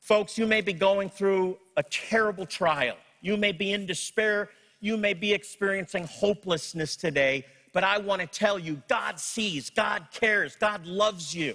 Folks, 0.00 0.38
you 0.38 0.46
may 0.46 0.60
be 0.60 0.72
going 0.72 1.10
through 1.10 1.58
a 1.76 1.82
terrible 1.84 2.46
trial. 2.46 2.96
You 3.20 3.36
may 3.36 3.52
be 3.52 3.72
in 3.72 3.86
despair. 3.86 4.48
You 4.80 4.96
may 4.96 5.12
be 5.12 5.32
experiencing 5.32 6.04
hopelessness 6.04 6.96
today, 6.96 7.44
but 7.74 7.84
I 7.84 7.98
want 7.98 8.22
to 8.22 8.26
tell 8.26 8.58
you 8.58 8.82
God 8.88 9.20
sees, 9.20 9.68
God 9.68 10.06
cares, 10.10 10.56
God 10.56 10.86
loves 10.86 11.34
you. 11.34 11.54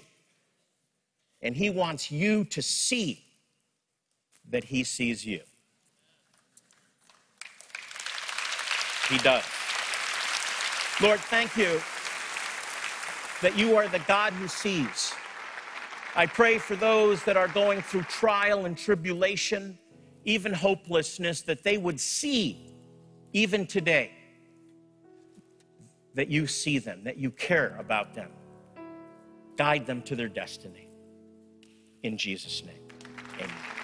And 1.41 1.55
He 1.55 1.71
wants 1.71 2.11
you 2.11 2.45
to 2.45 2.61
see 2.61 3.23
that 4.51 4.63
He 4.63 4.83
sees 4.83 5.25
you. 5.25 5.41
He 9.09 9.17
does. 9.17 9.43
Lord, 11.01 11.19
thank 11.19 11.57
you 11.57 11.81
that 13.41 13.57
you 13.57 13.75
are 13.75 13.87
the 13.87 13.99
God 13.99 14.33
who 14.33 14.47
sees. 14.47 15.13
I 16.17 16.25
pray 16.25 16.59
for 16.59 16.77
those 16.77 17.23
that 17.25 17.35
are 17.35 17.49
going 17.49 17.81
through 17.81 18.03
trial 18.03 18.65
and 18.65 18.77
tribulation, 18.77 19.77
even 20.23 20.53
hopelessness, 20.53 21.41
that 21.41 21.63
they 21.63 21.77
would 21.77 21.99
see, 21.99 22.73
even 23.33 23.67
today, 23.67 24.11
that 26.13 26.29
you 26.29 26.47
see 26.47 26.79
them, 26.79 27.03
that 27.03 27.17
you 27.17 27.31
care 27.31 27.75
about 27.79 28.13
them. 28.13 28.29
Guide 29.57 29.85
them 29.85 30.01
to 30.03 30.15
their 30.15 30.29
destiny. 30.29 30.87
In 32.03 32.17
Jesus' 32.17 32.63
name, 32.63 32.79
amen. 33.35 33.74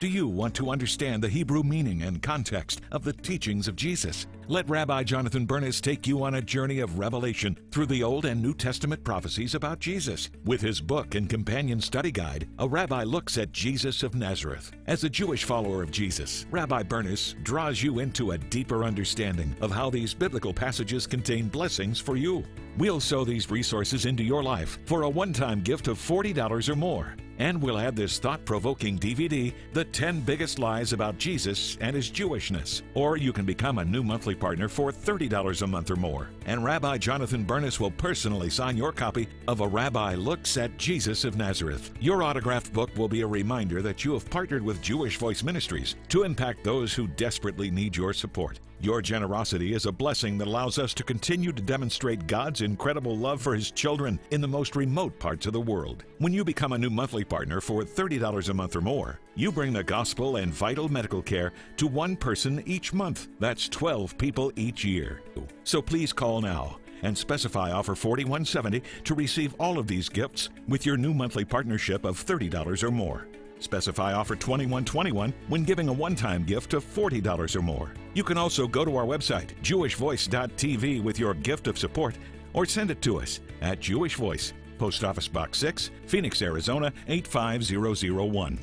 Do 0.00 0.08
you 0.08 0.26
want 0.28 0.54
to 0.54 0.70
understand 0.70 1.22
the 1.22 1.28
Hebrew 1.28 1.62
meaning 1.62 2.04
and 2.04 2.22
context 2.22 2.80
of 2.90 3.04
the 3.04 3.12
teachings 3.12 3.68
of 3.68 3.76
Jesus? 3.76 4.26
Let 4.48 4.66
Rabbi 4.66 5.02
Jonathan 5.02 5.44
Bernis 5.44 5.78
take 5.78 6.06
you 6.06 6.24
on 6.24 6.36
a 6.36 6.40
journey 6.40 6.80
of 6.80 6.98
revelation 6.98 7.58
through 7.70 7.84
the 7.84 8.02
Old 8.02 8.24
and 8.24 8.40
New 8.40 8.54
Testament 8.54 9.04
prophecies 9.04 9.54
about 9.54 9.78
Jesus. 9.78 10.30
With 10.46 10.62
his 10.62 10.80
book 10.80 11.16
and 11.16 11.28
companion 11.28 11.82
study 11.82 12.10
guide, 12.10 12.48
a 12.58 12.66
rabbi 12.66 13.02
looks 13.02 13.36
at 13.36 13.52
Jesus 13.52 14.02
of 14.02 14.14
Nazareth. 14.14 14.72
As 14.86 15.04
a 15.04 15.10
Jewish 15.10 15.44
follower 15.44 15.82
of 15.82 15.90
Jesus, 15.90 16.46
Rabbi 16.50 16.82
Bernis 16.82 17.34
draws 17.42 17.82
you 17.82 17.98
into 17.98 18.30
a 18.30 18.38
deeper 18.38 18.84
understanding 18.84 19.54
of 19.60 19.70
how 19.70 19.90
these 19.90 20.14
biblical 20.14 20.54
passages 20.54 21.06
contain 21.06 21.46
blessings 21.48 22.00
for 22.00 22.16
you. 22.16 22.42
We'll 22.78 23.00
sow 23.00 23.22
these 23.22 23.50
resources 23.50 24.06
into 24.06 24.22
your 24.22 24.42
life 24.42 24.78
for 24.86 25.02
a 25.02 25.10
one 25.10 25.34
time 25.34 25.60
gift 25.60 25.88
of 25.88 25.98
$40 25.98 26.70
or 26.70 26.76
more. 26.76 27.14
And 27.40 27.60
we'll 27.62 27.78
add 27.78 27.96
this 27.96 28.18
thought 28.18 28.44
provoking 28.44 28.98
DVD, 28.98 29.54
The 29.72 29.86
10 29.86 30.20
Biggest 30.20 30.58
Lies 30.58 30.92
About 30.92 31.16
Jesus 31.16 31.78
and 31.80 31.96
His 31.96 32.10
Jewishness. 32.10 32.82
Or 32.92 33.16
you 33.16 33.32
can 33.32 33.46
become 33.46 33.78
a 33.78 33.84
new 33.84 34.02
monthly 34.02 34.34
partner 34.34 34.68
for 34.68 34.92
$30 34.92 35.62
a 35.62 35.66
month 35.66 35.90
or 35.90 35.96
more. 35.96 36.28
And 36.44 36.62
Rabbi 36.62 36.98
Jonathan 36.98 37.44
Bernis 37.44 37.80
will 37.80 37.92
personally 37.92 38.50
sign 38.50 38.76
your 38.76 38.92
copy 38.92 39.26
of 39.48 39.60
A 39.62 39.66
Rabbi 39.66 40.16
Looks 40.16 40.58
at 40.58 40.76
Jesus 40.76 41.24
of 41.24 41.38
Nazareth. 41.38 41.90
Your 41.98 42.22
autographed 42.22 42.74
book 42.74 42.90
will 42.94 43.08
be 43.08 43.22
a 43.22 43.26
reminder 43.26 43.80
that 43.80 44.04
you 44.04 44.12
have 44.12 44.28
partnered 44.28 44.62
with 44.62 44.82
Jewish 44.82 45.16
Voice 45.16 45.42
Ministries 45.42 45.96
to 46.10 46.24
impact 46.24 46.62
those 46.62 46.92
who 46.92 47.06
desperately 47.06 47.70
need 47.70 47.96
your 47.96 48.12
support. 48.12 48.60
Your 48.82 49.02
generosity 49.02 49.74
is 49.74 49.84
a 49.84 49.92
blessing 49.92 50.38
that 50.38 50.48
allows 50.48 50.78
us 50.78 50.94
to 50.94 51.04
continue 51.04 51.52
to 51.52 51.60
demonstrate 51.60 52.26
God's 52.26 52.62
incredible 52.62 53.14
love 53.14 53.42
for 53.42 53.54
His 53.54 53.70
children 53.70 54.18
in 54.30 54.40
the 54.40 54.48
most 54.48 54.74
remote 54.74 55.18
parts 55.18 55.44
of 55.44 55.52
the 55.52 55.60
world. 55.60 56.04
When 56.16 56.32
you 56.32 56.44
become 56.44 56.72
a 56.72 56.78
new 56.78 56.88
monthly 56.88 57.22
partner 57.22 57.60
for 57.60 57.82
$30 57.82 58.48
a 58.48 58.54
month 58.54 58.74
or 58.74 58.80
more, 58.80 59.20
you 59.34 59.52
bring 59.52 59.74
the 59.74 59.84
gospel 59.84 60.36
and 60.36 60.50
vital 60.50 60.88
medical 60.88 61.20
care 61.20 61.52
to 61.76 61.86
one 61.86 62.16
person 62.16 62.62
each 62.64 62.94
month. 62.94 63.28
That's 63.38 63.68
12 63.68 64.16
people 64.16 64.50
each 64.56 64.82
year. 64.82 65.20
So 65.64 65.82
please 65.82 66.14
call 66.14 66.40
now 66.40 66.78
and 67.02 67.16
specify 67.16 67.72
offer 67.72 67.94
4170 67.94 68.82
to 69.04 69.14
receive 69.14 69.54
all 69.58 69.78
of 69.78 69.88
these 69.88 70.08
gifts 70.08 70.48
with 70.68 70.86
your 70.86 70.96
new 70.96 71.12
monthly 71.12 71.44
partnership 71.44 72.06
of 72.06 72.24
$30 72.24 72.82
or 72.82 72.90
more. 72.90 73.26
Specify 73.60 74.14
offer 74.14 74.34
2121 74.34 75.32
when 75.48 75.64
giving 75.64 75.88
a 75.88 75.92
one 75.92 76.16
time 76.16 76.44
gift 76.44 76.74
of 76.74 76.84
$40 76.84 77.54
or 77.56 77.62
more. 77.62 77.92
You 78.14 78.24
can 78.24 78.38
also 78.38 78.66
go 78.66 78.84
to 78.84 78.96
our 78.96 79.04
website, 79.04 79.54
jewishvoice.tv, 79.62 81.02
with 81.02 81.18
your 81.18 81.34
gift 81.34 81.68
of 81.68 81.78
support 81.78 82.18
or 82.54 82.66
send 82.66 82.90
it 82.90 83.00
to 83.02 83.20
us 83.20 83.40
at 83.60 83.80
Jewish 83.80 84.16
Voice, 84.16 84.52
Post 84.78 85.04
Office 85.04 85.28
Box 85.28 85.58
6, 85.58 85.90
Phoenix, 86.06 86.42
Arizona 86.42 86.92
85001. 87.06 88.58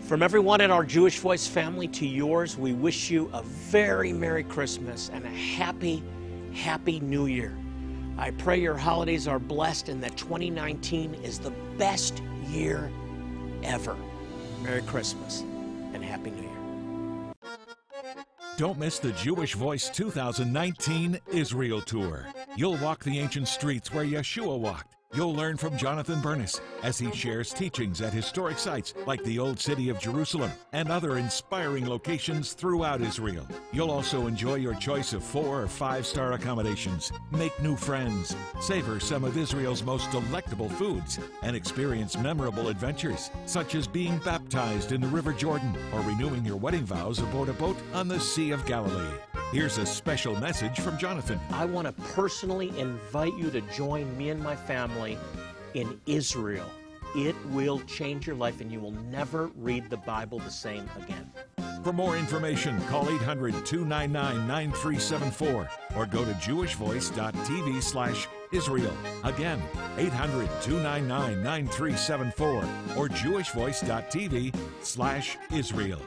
From 0.00 0.22
everyone 0.22 0.62
in 0.62 0.70
our 0.70 0.84
Jewish 0.84 1.18
Voice 1.18 1.46
family 1.46 1.88
to 1.88 2.06
yours, 2.06 2.56
we 2.56 2.72
wish 2.72 3.10
you 3.10 3.28
a 3.34 3.42
very 3.42 4.12
Merry 4.12 4.44
Christmas 4.44 5.10
and 5.12 5.24
a 5.24 5.30
happy, 5.30 6.02
happy 6.54 7.00
New 7.00 7.26
Year. 7.26 7.58
I 8.16 8.30
pray 8.30 8.58
your 8.60 8.76
holidays 8.76 9.28
are 9.28 9.38
blessed 9.38 9.90
and 9.90 10.02
that 10.02 10.16
2019 10.16 11.14
is 11.16 11.38
the 11.38 11.52
best 11.76 12.22
year 12.48 12.90
ever. 13.62 13.96
Merry 14.62 14.82
Christmas 14.82 15.42
and 15.94 16.04
Happy 16.04 16.30
New 16.30 16.42
Year. 16.42 16.48
Don't 18.56 18.78
miss 18.78 18.98
the 18.98 19.12
Jewish 19.12 19.54
Voice 19.54 19.88
2019 19.88 21.20
Israel 21.32 21.80
Tour. 21.80 22.26
You'll 22.56 22.76
walk 22.78 23.04
the 23.04 23.20
ancient 23.20 23.46
streets 23.46 23.92
where 23.92 24.04
Yeshua 24.04 24.58
walked. 24.58 24.97
You'll 25.14 25.34
learn 25.34 25.56
from 25.56 25.78
Jonathan 25.78 26.20
Bernis 26.20 26.60
as 26.82 26.98
he 26.98 27.10
shares 27.12 27.54
teachings 27.54 28.02
at 28.02 28.12
historic 28.12 28.58
sites 28.58 28.92
like 29.06 29.24
the 29.24 29.38
Old 29.38 29.58
City 29.58 29.88
of 29.88 29.98
Jerusalem 29.98 30.50
and 30.74 30.90
other 30.90 31.16
inspiring 31.16 31.88
locations 31.88 32.52
throughout 32.52 33.00
Israel. 33.00 33.46
You'll 33.72 33.90
also 33.90 34.26
enjoy 34.26 34.56
your 34.56 34.74
choice 34.74 35.14
of 35.14 35.24
four 35.24 35.62
or 35.62 35.66
five 35.66 36.04
star 36.04 36.34
accommodations, 36.34 37.10
make 37.32 37.58
new 37.62 37.74
friends, 37.74 38.36
savor 38.60 39.00
some 39.00 39.24
of 39.24 39.38
Israel's 39.38 39.82
most 39.82 40.10
delectable 40.10 40.68
foods, 40.68 41.18
and 41.42 41.56
experience 41.56 42.18
memorable 42.18 42.68
adventures 42.68 43.30
such 43.46 43.74
as 43.74 43.86
being 43.86 44.18
baptized 44.18 44.92
in 44.92 45.00
the 45.00 45.08
River 45.08 45.32
Jordan 45.32 45.74
or 45.94 46.00
renewing 46.00 46.44
your 46.44 46.56
wedding 46.56 46.84
vows 46.84 47.18
aboard 47.20 47.48
a 47.48 47.54
boat 47.54 47.78
on 47.94 48.08
the 48.08 48.20
Sea 48.20 48.50
of 48.50 48.66
Galilee. 48.66 49.16
Here's 49.50 49.78
a 49.78 49.86
special 49.86 50.38
message 50.38 50.78
from 50.78 50.98
Jonathan. 50.98 51.40
I 51.52 51.64
want 51.64 51.86
to 51.86 51.92
personally 52.12 52.68
invite 52.78 53.34
you 53.38 53.50
to 53.50 53.62
join 53.74 54.14
me 54.18 54.28
and 54.28 54.42
my 54.42 54.54
family 54.54 55.16
in 55.72 55.98
Israel. 56.04 56.70
It 57.16 57.34
will 57.46 57.80
change 57.80 58.26
your 58.26 58.36
life 58.36 58.60
and 58.60 58.70
you 58.70 58.78
will 58.78 58.92
never 59.10 59.46
read 59.56 59.88
the 59.88 59.96
Bible 59.96 60.38
the 60.38 60.50
same 60.50 60.86
again. 61.02 61.32
For 61.82 61.94
more 61.94 62.18
information, 62.18 62.78
call 62.88 63.08
800 63.08 63.64
299 63.64 64.46
9374 64.46 65.68
or 65.96 66.04
go 66.04 66.26
to 66.26 66.32
jewishvoice.tv 66.32 67.82
slash 67.82 68.28
Israel. 68.52 68.92
Again, 69.24 69.62
800 69.96 70.50
299 70.60 71.42
9374 71.42 72.54
or 72.98 73.08
jewishvoice.tv 73.08 74.54
slash 74.82 75.38
Israel. 75.50 76.02